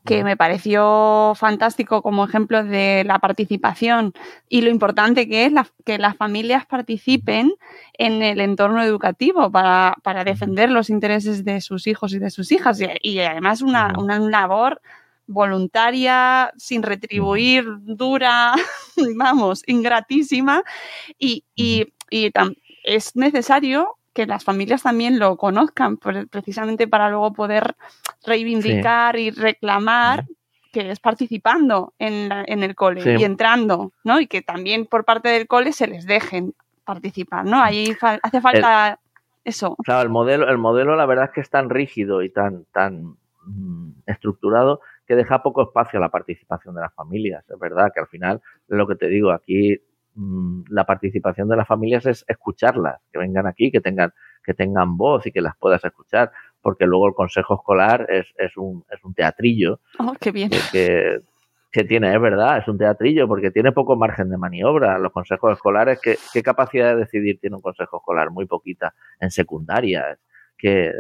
[0.04, 4.14] que me pareció fantástico como ejemplo de la participación
[4.50, 7.54] y lo importante que es la, que las familias participen
[7.98, 12.52] en el entorno educativo para, para, defender los intereses de sus hijos y de sus
[12.52, 12.82] hijas.
[12.82, 14.82] Y, y además una, una labor
[15.28, 18.54] voluntaria, sin retribuir, dura,
[19.16, 20.64] vamos, ingratísima.
[21.18, 22.32] Y, y, y
[22.84, 27.76] es necesario que las familias también lo conozcan, precisamente para luego poder
[28.26, 29.24] reivindicar sí.
[29.24, 30.26] y reclamar
[30.72, 33.10] que es participando en, la, en el cole sí.
[33.20, 34.20] y entrando, ¿no?
[34.20, 37.62] Y que también por parte del cole se les dejen participar, ¿no?
[37.62, 38.96] Ahí fa hace falta el,
[39.44, 39.76] eso.
[39.84, 43.18] Claro, el modelo, el modelo la verdad es que es tan rígido y tan, tan
[43.46, 47.44] mm, estructurado que deja poco espacio a la participación de las familias.
[47.50, 49.78] Es verdad que al final, es lo que te digo, aquí
[50.16, 54.96] mmm, la participación de las familias es escucharlas, que vengan aquí, que tengan, que tengan
[54.96, 56.32] voz y que las puedas escuchar,
[56.62, 59.82] porque luego el consejo escolar es, es, un, es un teatrillo.
[60.00, 60.50] Oh, qué bien.
[60.72, 61.20] Que,
[61.70, 64.98] que tiene, es verdad, es un teatrillo, porque tiene poco margen de maniobra.
[65.00, 68.32] Los consejos escolares, ¿qué, qué capacidad de decidir tiene un consejo escolar?
[68.32, 68.94] Muy poquita.
[69.20, 70.18] En secundaria,
[70.58, 70.92] que...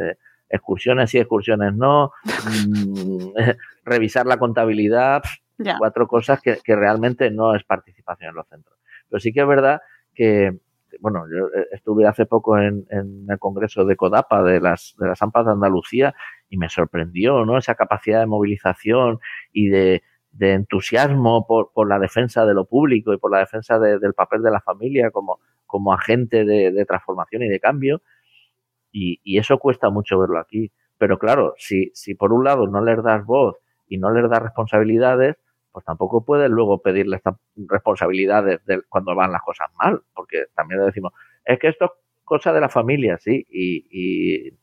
[0.53, 3.33] Eh, excursiones y excursiones no, mmm,
[3.85, 5.23] revisar la contabilidad,
[5.57, 5.77] ya.
[5.77, 8.77] cuatro cosas que, que, realmente no es participación en los centros.
[9.09, 9.81] Pero sí que es verdad
[10.13, 10.57] que,
[10.99, 15.21] bueno, yo estuve hace poco en, en el congreso de CODAPA de las, de las
[15.21, 16.15] AMPAs de Andalucía
[16.49, 17.57] y me sorprendió, ¿no?
[17.57, 19.19] Esa capacidad de movilización
[19.51, 23.79] y de, de entusiasmo por, por, la defensa de lo público y por la defensa
[23.79, 28.01] de, del papel de la familia como, como agente de, de transformación y de cambio
[28.93, 30.71] y, y, eso cuesta mucho verlo aquí.
[30.97, 33.57] Pero claro, si, si por un lado no les das voz
[33.89, 35.35] y no les das responsabilidades,
[35.73, 37.21] pues tampoco puedes luego pedirles
[37.67, 41.11] responsabilidades de cuando van las cosas mal, porque también le decimos,
[41.43, 41.91] es que esto es
[42.23, 44.53] cosa de la familia, sí, y, y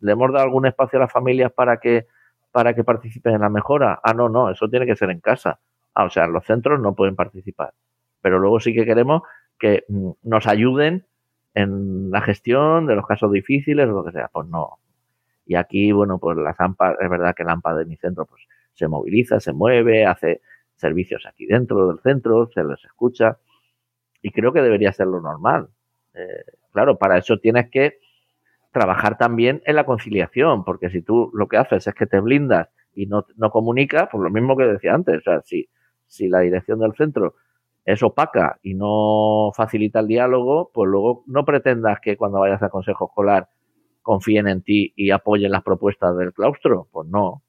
[0.00, 2.06] le hemos dado algún espacio a las familias para que
[2.52, 4.00] para que participen en la mejora.
[4.02, 5.60] Ah, no, no, eso tiene que ser en casa.
[5.94, 7.74] Ah, o sea, los centros no pueden participar.
[8.20, 9.22] Pero luego sí que queremos
[9.58, 11.06] que mm, nos ayuden
[11.54, 14.28] en la gestión de los casos difíciles o lo que sea.
[14.32, 14.78] Pues no.
[15.46, 18.42] Y aquí, bueno, pues la AMPA, es verdad que la AMPA de mi centro pues
[18.74, 20.42] se moviliza, se mueve, hace
[20.76, 23.38] servicios aquí dentro del centro, se les escucha
[24.22, 25.68] y creo que debería ser lo normal.
[26.14, 27.98] Eh, claro, para eso tienes que
[28.72, 32.68] trabajar también en la conciliación, porque si tú lo que haces es que te blindas
[32.94, 35.68] y no, no comunicas, pues lo mismo que decía antes, o sea, si,
[36.06, 37.34] si la dirección del centro
[37.92, 42.70] es opaca y no facilita el diálogo, pues luego no pretendas que cuando vayas al
[42.70, 43.48] consejo escolar
[44.02, 46.88] confíen en ti y apoyen las propuestas del claustro.
[46.90, 47.42] Pues no.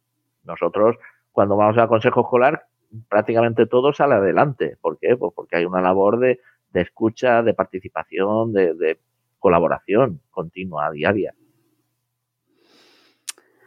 [0.44, 0.98] Nosotros,
[1.32, 2.66] cuando vamos al consejo escolar,
[3.10, 4.78] prácticamente todo sale adelante.
[4.82, 5.16] ¿Por qué?
[5.16, 6.40] Pues porque hay una labor de,
[6.72, 9.00] de escucha, de participación, de, de
[9.40, 11.34] colaboración continua, diaria.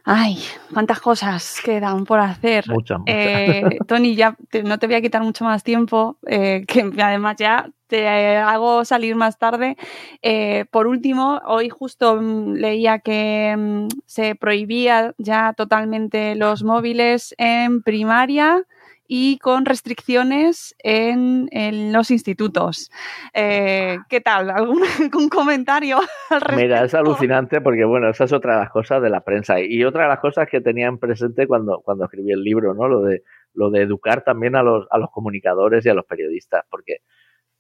[0.07, 0.39] Ay,
[0.73, 2.69] cuántas cosas quedan por hacer.
[2.69, 3.15] Muchas, muchas.
[3.17, 7.37] Eh, Tony, ya te, no te voy a quitar mucho más tiempo, eh, que además
[7.39, 9.77] ya te hago salir más tarde.
[10.21, 17.35] Eh, por último, hoy justo mm, leía que mm, se prohibía ya totalmente los móviles
[17.39, 18.65] en primaria
[19.07, 22.91] y con restricciones en, en los institutos.
[23.35, 24.51] Eh, ¿Qué tal?
[24.51, 25.99] ¿Algún, algún comentario
[26.31, 26.63] al respecto?
[26.63, 29.61] Mira, es alucinante porque, bueno, esa es otra de las cosas de la prensa.
[29.61, 32.89] Y otra de las cosas que tenían presente cuando, cuando escribí el libro, ¿no?
[32.89, 36.65] Lo de, lo de educar también a los, a los comunicadores y a los periodistas,
[36.71, 36.99] porque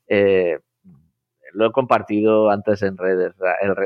[0.09, 0.59] eh,
[1.53, 3.35] lo he compartido antes en redes.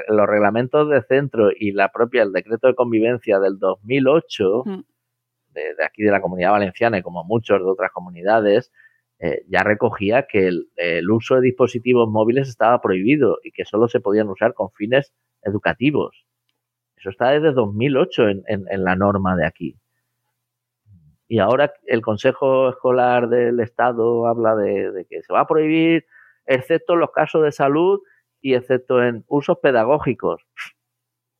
[0.09, 4.81] los reglamentos de centro y la propia, el decreto de convivencia del 2008, mm.
[5.77, 8.73] De, aquí de la comunidad valenciana y como muchos de otras comunidades,
[9.19, 14.01] eh, ya recogía que el, uso de dispositivos móviles estaba prohibido y que solo se
[14.01, 16.25] podían usar con fines educativos.
[16.97, 19.79] Eso está desde 2008 en, en la norma de aquí.
[21.29, 26.07] Y ahora el Consejo Escolar del Estado habla de, que se va a prohibir,
[26.47, 28.01] excepto en los casos de salud
[28.41, 30.43] y excepto en usos pedagógicos.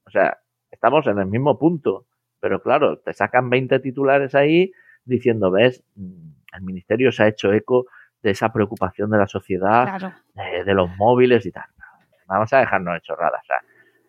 [0.07, 0.41] O sea,
[0.71, 2.07] estamos en el mismo punto.
[2.41, 4.73] Pero claro, te sacan 20 titulares ahí
[5.05, 7.87] diciendo, ves, mm, el Ministerio se ha hecho eco
[8.23, 11.67] de esa preocupación de la sociedad, de, los móviles y tal.
[12.27, 13.43] Vamos a dejarnos de chorradas.
[13.43, 13.63] O sea,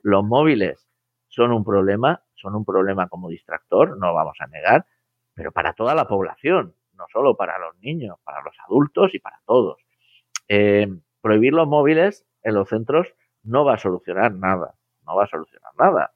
[0.03, 0.87] los móviles
[1.27, 4.85] son un problema, son un problema como distractor, no vamos a negar,
[5.33, 9.39] pero para toda la población, no solo para los niños, para los adultos y para
[9.45, 9.77] todos.
[10.47, 10.87] Eh,
[11.21, 13.13] prohibir los móviles en los centros
[13.43, 14.73] no va a solucionar nada,
[15.05, 16.11] no va a solucionar nada.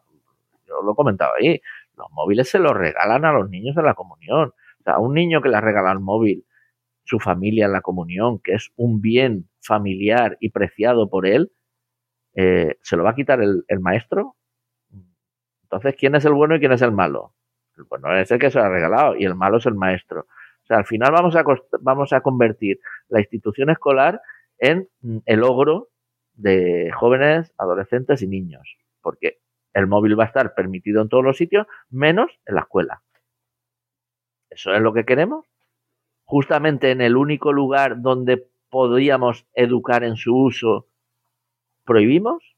[0.67, 1.61] Yo lo he comentado ahí,
[1.95, 4.49] los móviles se los regalan a los niños en la comunión.
[4.49, 6.45] O sea, un niño que le regala el móvil,
[7.03, 11.51] su familia en la comunión, que es un bien familiar y preciado por él,
[12.35, 14.35] eh, ¿se lo va a quitar el, el maestro?
[15.63, 17.33] Entonces, ¿quién es el bueno y quién es el malo?
[17.89, 20.21] Pues no es el que se lo ha regalado y el malo es el maestro.
[20.21, 21.43] O sea, al final vamos a,
[21.81, 22.79] vamos a convertir
[23.09, 24.21] la institución escolar
[24.59, 24.87] en
[25.25, 25.89] el ogro
[26.33, 29.39] de jóvenes, adolescentes y niños, porque
[29.73, 33.01] el móvil va a estar permitido en todos los sitios, menos en la escuela.
[34.49, 35.45] ¿Eso es lo que queremos?
[36.25, 40.87] Justamente en el único lugar donde podríamos educar en su uso,
[41.85, 42.55] ¿prohibimos?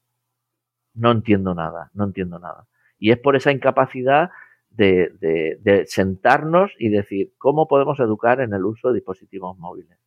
[0.94, 2.66] No entiendo nada, no entiendo nada.
[2.98, 4.30] Y es por esa incapacidad
[4.70, 9.98] de, sentarnos y decir cómo podemos educar en el uso de dispositivos móviles.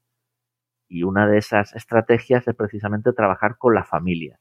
[0.88, 4.39] Y una de esas estrategias es precisamente trabajar con las familias.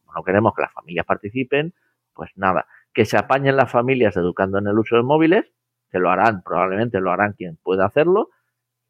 [0.00, 1.74] Como no queremos que las familias participen,
[2.16, 5.44] pues nada, que se apañen las familias educando en el uso de móviles,
[5.90, 8.30] que lo harán, probablemente lo harán quien pueda hacerlo,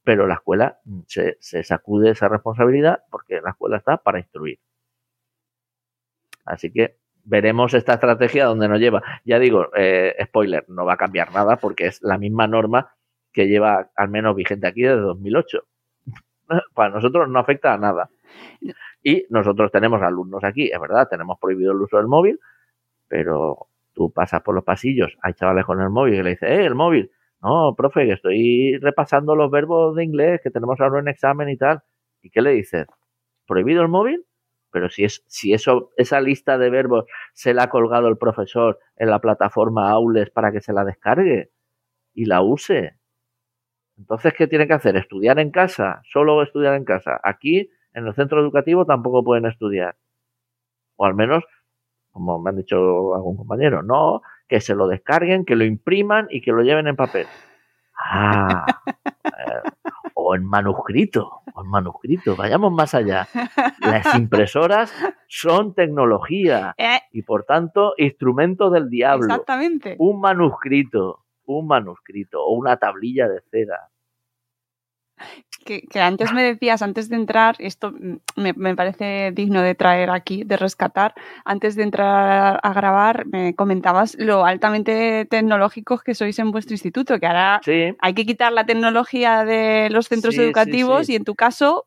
[0.04, 4.60] pero la escuela se, se sacude esa responsabilidad porque la escuela está para instruir.
[6.44, 9.02] Así que veremos esta estrategia donde nos lleva.
[9.24, 12.94] Ya digo, eh, spoiler, no va a cambiar nada porque es la misma norma
[13.32, 15.58] que lleva al menos vigente aquí desde 2008.
[16.74, 18.08] Para nosotros no afecta a nada.
[19.02, 22.40] Y nosotros tenemos alumnos aquí, es verdad, tenemos prohibido el uso del móvil,
[23.08, 26.64] pero tú pasas por los pasillos, hay chavales con el móvil y le dices, eh,
[26.64, 27.10] el móvil.
[27.42, 31.56] No, profe, que estoy repasando los verbos de inglés que tenemos ahora en examen y
[31.56, 31.82] tal.
[32.22, 32.86] ¿Y qué le dices?
[33.46, 34.24] ¿Prohibido el móvil?
[34.76, 38.78] pero si es si eso esa lista de verbos se la ha colgado el profesor
[38.96, 41.50] en la plataforma Aules para que se la descargue
[42.12, 42.98] y la use.
[43.96, 44.96] Entonces, ¿qué tiene que hacer?
[44.96, 46.02] ¿Estudiar en casa?
[46.04, 47.18] ¿Solo estudiar en casa?
[47.22, 49.96] Aquí, en el centro educativo, tampoco pueden estudiar.
[50.96, 51.44] O al menos,
[52.16, 56.40] como me han dicho algún compañero, no, que se lo descarguen, que lo impriman y
[56.40, 57.26] que lo lleven en papel.
[57.94, 58.64] Ah,
[59.22, 59.70] eh,
[60.14, 63.28] o en manuscrito, o en manuscrito, vayamos más allá.
[63.80, 64.94] Las impresoras
[65.28, 67.00] son tecnología eh.
[67.12, 69.26] y por tanto instrumentos del diablo.
[69.26, 69.96] Exactamente.
[69.98, 73.90] Un manuscrito, un manuscrito o una tablilla de cera
[75.66, 77.92] que, antes me decías, antes de entrar, esto
[78.36, 81.14] me, parece digno de traer aquí, de rescatar,
[81.44, 87.18] antes de entrar a grabar, me comentabas lo altamente tecnológicos que sois en vuestro instituto,
[87.18, 87.60] que ahora
[87.98, 91.86] hay que quitar la tecnología de los centros educativos y en tu caso...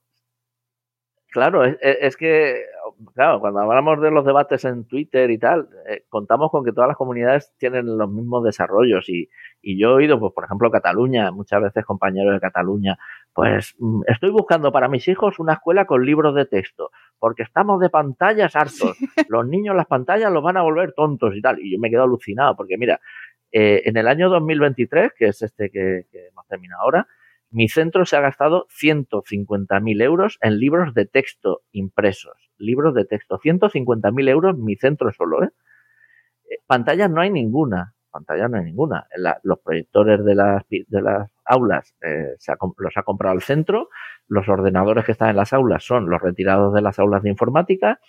[1.32, 2.66] Claro, es, que,
[3.14, 6.88] claro, cuando hablamos de los debates en Twitter y tal, eh, contamos con que todas
[6.88, 9.30] las comunidades tienen los mismos desarrollos y,
[9.62, 12.97] y yo he oído, pues, por ejemplo, Cataluña, muchas veces compañeros de Cataluña,
[13.34, 17.80] pues mm, estoy buscando para mis hijos una escuela con libros de texto, porque estamos
[17.80, 18.97] de pantallas hartos.
[19.30, 21.60] Los niños las pantallas los van a volver tontos y tal.
[21.60, 23.00] Y yo me quedo alucinado, porque mira,
[23.52, 27.08] eh, en el año 2023, que es este que, que hemos terminado ahora,
[27.52, 32.52] mi centro se ha gastado 150.000 euros en libros de texto impresos.
[32.58, 33.39] Libros de texto.
[33.39, 35.50] 150.000 euros mi centro solo, ¿eh?
[36.50, 36.58] ¿eh?
[36.68, 39.08] Pantallas no hay ninguna pantalla no hay ninguna.
[39.43, 42.36] los proyectores de las, de las aulas eh,
[42.78, 43.89] los ha comprado el centro,
[44.28, 48.00] los ordenadores que están en las aulas son los retirados de las aulas de informática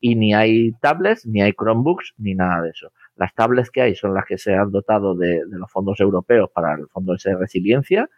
[0.00, 2.92] y ni hay tablets, ni hay Chromebooks, ni nada de eso.
[3.16, 6.74] Las tablets que hay son las que se han dotado de, los fondos europeos para
[6.74, 8.08] el fondo de resiliencia,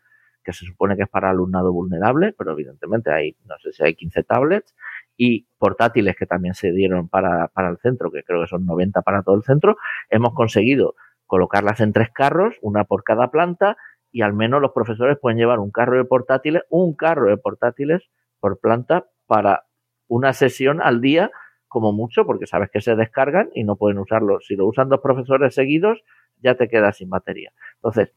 [0.42, 3.94] que se supone que es para alumnado vulnerable, pero evidentemente hay, no sé si hay
[3.94, 4.74] 15 tablets,
[5.16, 9.02] y portátiles que también se dieron para, para el centro, que creo que son 90
[9.02, 9.76] para todo el centro,
[10.08, 10.94] hemos conseguido
[11.26, 13.76] colocarlas en tres carros, una por cada planta,
[14.10, 18.10] y al menos los profesores pueden llevar un carro de portátiles, un carro de portátiles
[18.40, 19.66] por planta para
[20.08, 21.30] una sesión al día
[21.68, 24.40] como mucho, porque sabes que se descargan y no pueden usarlo.
[24.40, 26.02] Si lo usan dos profesores seguidos,
[26.42, 27.52] ya te quedas sin batería.
[27.76, 28.12] Entonces,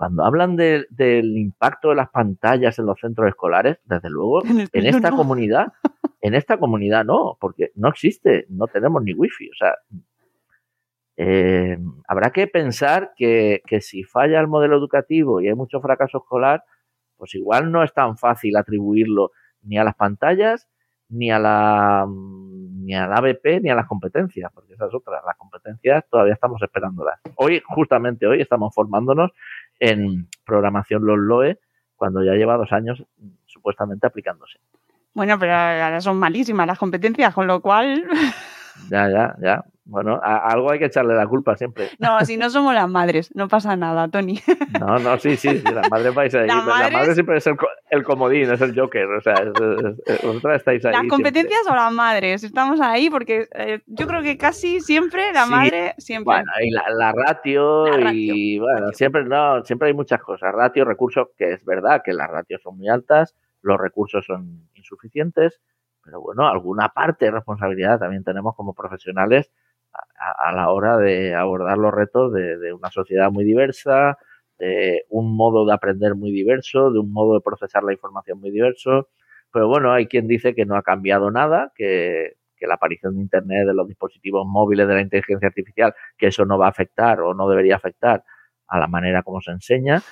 [0.00, 4.66] cuando hablan de, del impacto de las pantallas en los centros escolares, desde luego, en,
[4.72, 5.16] en esta no.
[5.18, 5.74] comunidad,
[6.22, 9.50] en esta comunidad no, porque no existe, no tenemos ni wifi.
[9.50, 9.74] O sea,
[11.18, 11.76] eh,
[12.08, 16.64] habrá que pensar que, que, si falla el modelo educativo y hay mucho fracaso escolar,
[17.18, 20.66] pues igual no es tan fácil atribuirlo ni a las pantallas,
[21.10, 26.04] ni a la ni al ABP, ni a las competencias, porque esas otras, las competencias
[26.08, 27.20] todavía estamos esperándolas.
[27.36, 29.30] Hoy, justamente hoy, estamos formándonos
[29.80, 31.58] en programación los LOE,
[31.96, 33.02] cuando ya lleva dos años
[33.46, 34.58] supuestamente aplicándose.
[35.12, 38.06] Bueno, pero ahora son malísimas las competencias, con lo cual...
[38.88, 39.64] Ya, ya, ya.
[39.90, 41.90] Bueno, a algo hay que echarle la culpa siempre.
[41.98, 44.40] No, si no somos las madres, no pasa nada, Tony.
[44.78, 46.46] No, no, sí, sí, sí las madres vais ahí.
[46.46, 46.92] La, madres...
[46.92, 47.56] la madre siempre es el,
[47.90, 49.50] el, comodín, es el joker, o sea, es,
[50.06, 50.92] es, vosotras estáis ahí.
[50.92, 51.72] Las competencias siempre.
[51.72, 55.94] o las madres, estamos ahí porque eh, yo creo que casi siempre la sí, madre,
[55.98, 56.36] siempre.
[56.36, 58.92] Bueno, y la, la ratio, y bueno, ratio.
[58.96, 60.54] siempre, no, siempre hay muchas cosas.
[60.54, 65.60] Ratio, recursos, que es verdad que las ratios son muy altas, los recursos son insuficientes,
[66.04, 69.50] pero bueno, alguna parte de responsabilidad también tenemos como profesionales
[69.92, 74.18] a, la hora de abordar los retos de, de, una sociedad muy diversa,
[74.58, 78.50] de un modo de aprender muy diverso, de un modo de procesar la información muy
[78.50, 79.08] diverso.
[79.52, 83.22] Pero bueno, hay quien dice que no ha cambiado nada, que, que la aparición de
[83.22, 87.20] Internet, de los dispositivos móviles, de la inteligencia artificial, que eso no va a afectar
[87.20, 88.22] o no debería afectar
[88.68, 90.02] a la manera como se enseña.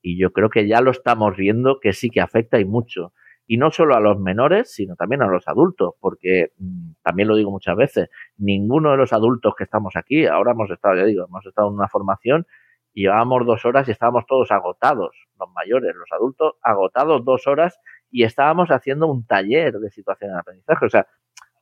[0.00, 3.12] Y yo creo que ya lo estamos viendo que sí que afecta y mucho
[3.50, 7.34] y no solo a los menores, sino también a los adultos, porque mmm, también lo
[7.34, 11.24] digo muchas veces, ninguno de los adultos que estamos aquí, ahora hemos estado, ya digo,
[11.26, 12.46] hemos estado en una formación
[12.92, 17.80] y llevábamos dos horas y estábamos todos agotados, los mayores, los adultos, agotados dos horas
[18.10, 21.06] y estábamos haciendo un taller de situación de aprendizaje, o sea,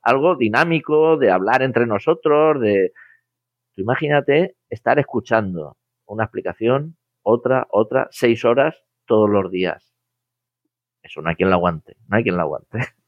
[0.01, 2.91] algo dinámico, de hablar entre nosotros, de...
[3.75, 9.96] Tú imagínate estar escuchando una explicación, otra, otra, seis horas todos los días
[11.07, 12.79] eso no hay quien la aguante, no hay quien la aguante.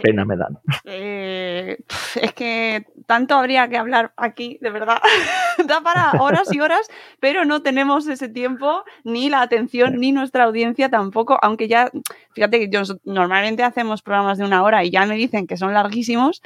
[0.00, 0.58] Pena me dan.
[0.84, 1.78] Eh,
[2.20, 4.98] es que tanto habría que hablar aquí, de verdad.
[5.66, 6.88] da para horas y horas,
[7.20, 11.90] pero no tenemos ese tiempo, ni la atención, ni nuestra audiencia tampoco, aunque ya,
[12.32, 15.74] fíjate que yo normalmente hacemos programas de una hora y ya me dicen que son
[15.74, 16.42] larguísimos.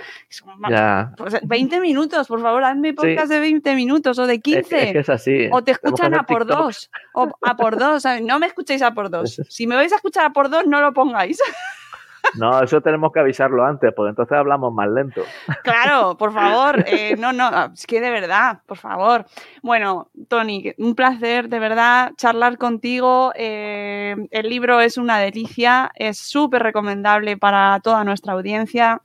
[0.68, 1.12] Ya.
[1.16, 3.34] Pues 20 minutos, por favor, hazme podcast sí.
[3.34, 4.58] de 20 minutos o de 15.
[4.60, 5.48] Es, es, que es así.
[5.52, 6.58] O te escuchan a por TikTok.
[6.58, 6.90] dos.
[7.14, 8.04] O a por dos.
[8.22, 9.40] No me escuchéis a por dos.
[9.48, 11.40] Si me vais a escuchar a por dos, no lo pongáis.
[12.34, 15.22] No, eso tenemos que avisarlo antes, porque entonces hablamos más lento.
[15.62, 16.84] Claro, por favor.
[16.86, 19.24] Eh, no, no, es que de verdad, por favor.
[19.62, 23.32] Bueno, Tony, un placer de verdad charlar contigo.
[23.34, 29.00] Eh, el libro es una delicia, es súper recomendable para toda nuestra audiencia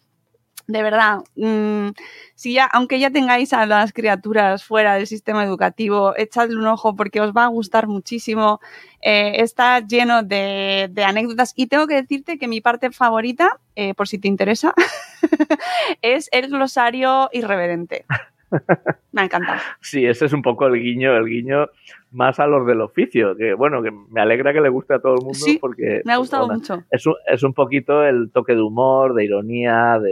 [0.72, 1.90] de verdad, mmm,
[2.36, 6.96] si ya, aunque ya tengáis a las criaturas fuera del sistema educativo, echadle un ojo
[6.96, 8.60] porque os va a gustar muchísimo.
[9.02, 13.94] Eh, está lleno de, de, anécdotas y tengo que decirte que mi parte favorita, eh,
[13.94, 14.74] por si te interesa,
[16.02, 18.06] es el glosario irreverente.
[19.12, 19.60] Me ha encantado.
[19.82, 21.70] Sí, ese es un poco el guiño, el guiño
[22.12, 25.14] más a los del oficio, que bueno, que me alegra que le guste a todo
[25.16, 26.84] el mundo sí, porque me ha gustado bueno, mucho.
[26.92, 30.12] Es un, es un poquito el toque de humor, de ironía, de,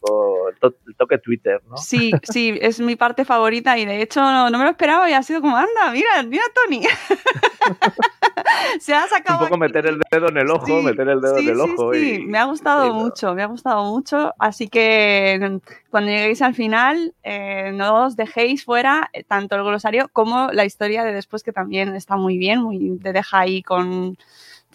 [0.00, 1.76] poco el, to, el, toque Twitter, ¿no?
[1.76, 5.12] Sí, sí, es mi parte favorita y de hecho no, no me lo esperaba y
[5.12, 6.82] ha sido como, anda, mira, mira Tony.
[8.80, 9.40] Se ha sacado.
[9.40, 9.60] Un poco aquí.
[9.60, 11.94] meter el dedo en el ojo, Sí, meter el dedo sí, en el sí, ojo.
[11.94, 12.14] sí.
[12.14, 12.94] Y, Me ha gustado no.
[12.94, 14.34] mucho, me ha gustado mucho.
[14.38, 20.08] Así que cuando lleguéis al final, eh, no os dejéis fuera eh, tanto el glosario
[20.12, 24.16] como la historia de después, que también está muy bien, muy, te deja ahí con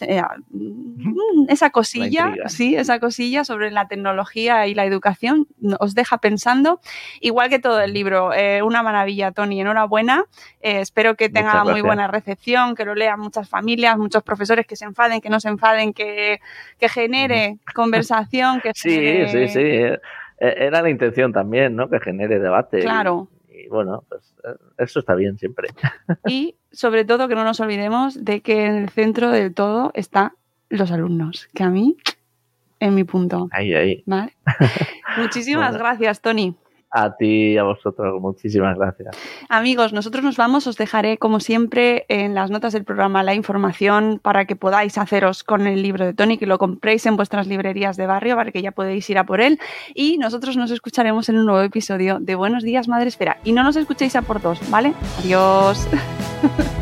[0.00, 5.46] eh, mm, esa cosilla, sí, esa cosilla sobre la tecnología y la educación,
[5.78, 6.80] os deja pensando,
[7.20, 8.32] igual que todo el libro.
[8.32, 10.24] Eh, una maravilla, Tony, enhorabuena.
[10.60, 14.76] Eh, espero que tenga muy buena recepción, que lo lean muchas familias, muchos profesores que
[14.76, 16.40] se enfaden, que no se enfaden, que,
[16.78, 19.48] que genere conversación, que Sí, genere...
[19.48, 19.60] sí, sí.
[19.60, 19.98] eh,
[20.38, 21.88] Era la intención también, ¿no?
[21.88, 22.80] Que genere debate.
[22.80, 23.28] Claro.
[23.30, 25.68] Y, bueno, pues eh, eso está bien siempre.
[26.28, 30.32] Y sobre todo que no nos olvidemos de que en el centro del todo están
[30.68, 31.96] los alumnos, que a mí
[32.80, 33.48] es mi punto.
[33.52, 34.02] Ahí, ahí.
[34.06, 34.34] ¿Vale?
[35.18, 35.84] Muchísimas Bueno.
[35.84, 36.56] gracias, Tony.
[36.92, 39.16] A ti y a vosotros, muchísimas gracias.
[39.48, 44.20] Amigos, nosotros nos vamos, os dejaré como siempre en las notas del programa la información
[44.22, 47.96] para que podáis haceros con el libro de Tony, que lo compréis en vuestras librerías
[47.96, 49.58] de barrio para que ya podéis ir a por él
[49.94, 53.62] y nosotros nos escucharemos en un nuevo episodio de Buenos días Madre Esfera y no
[53.62, 54.92] nos escuchéis a por dos, ¿vale?
[55.18, 55.88] Adiós.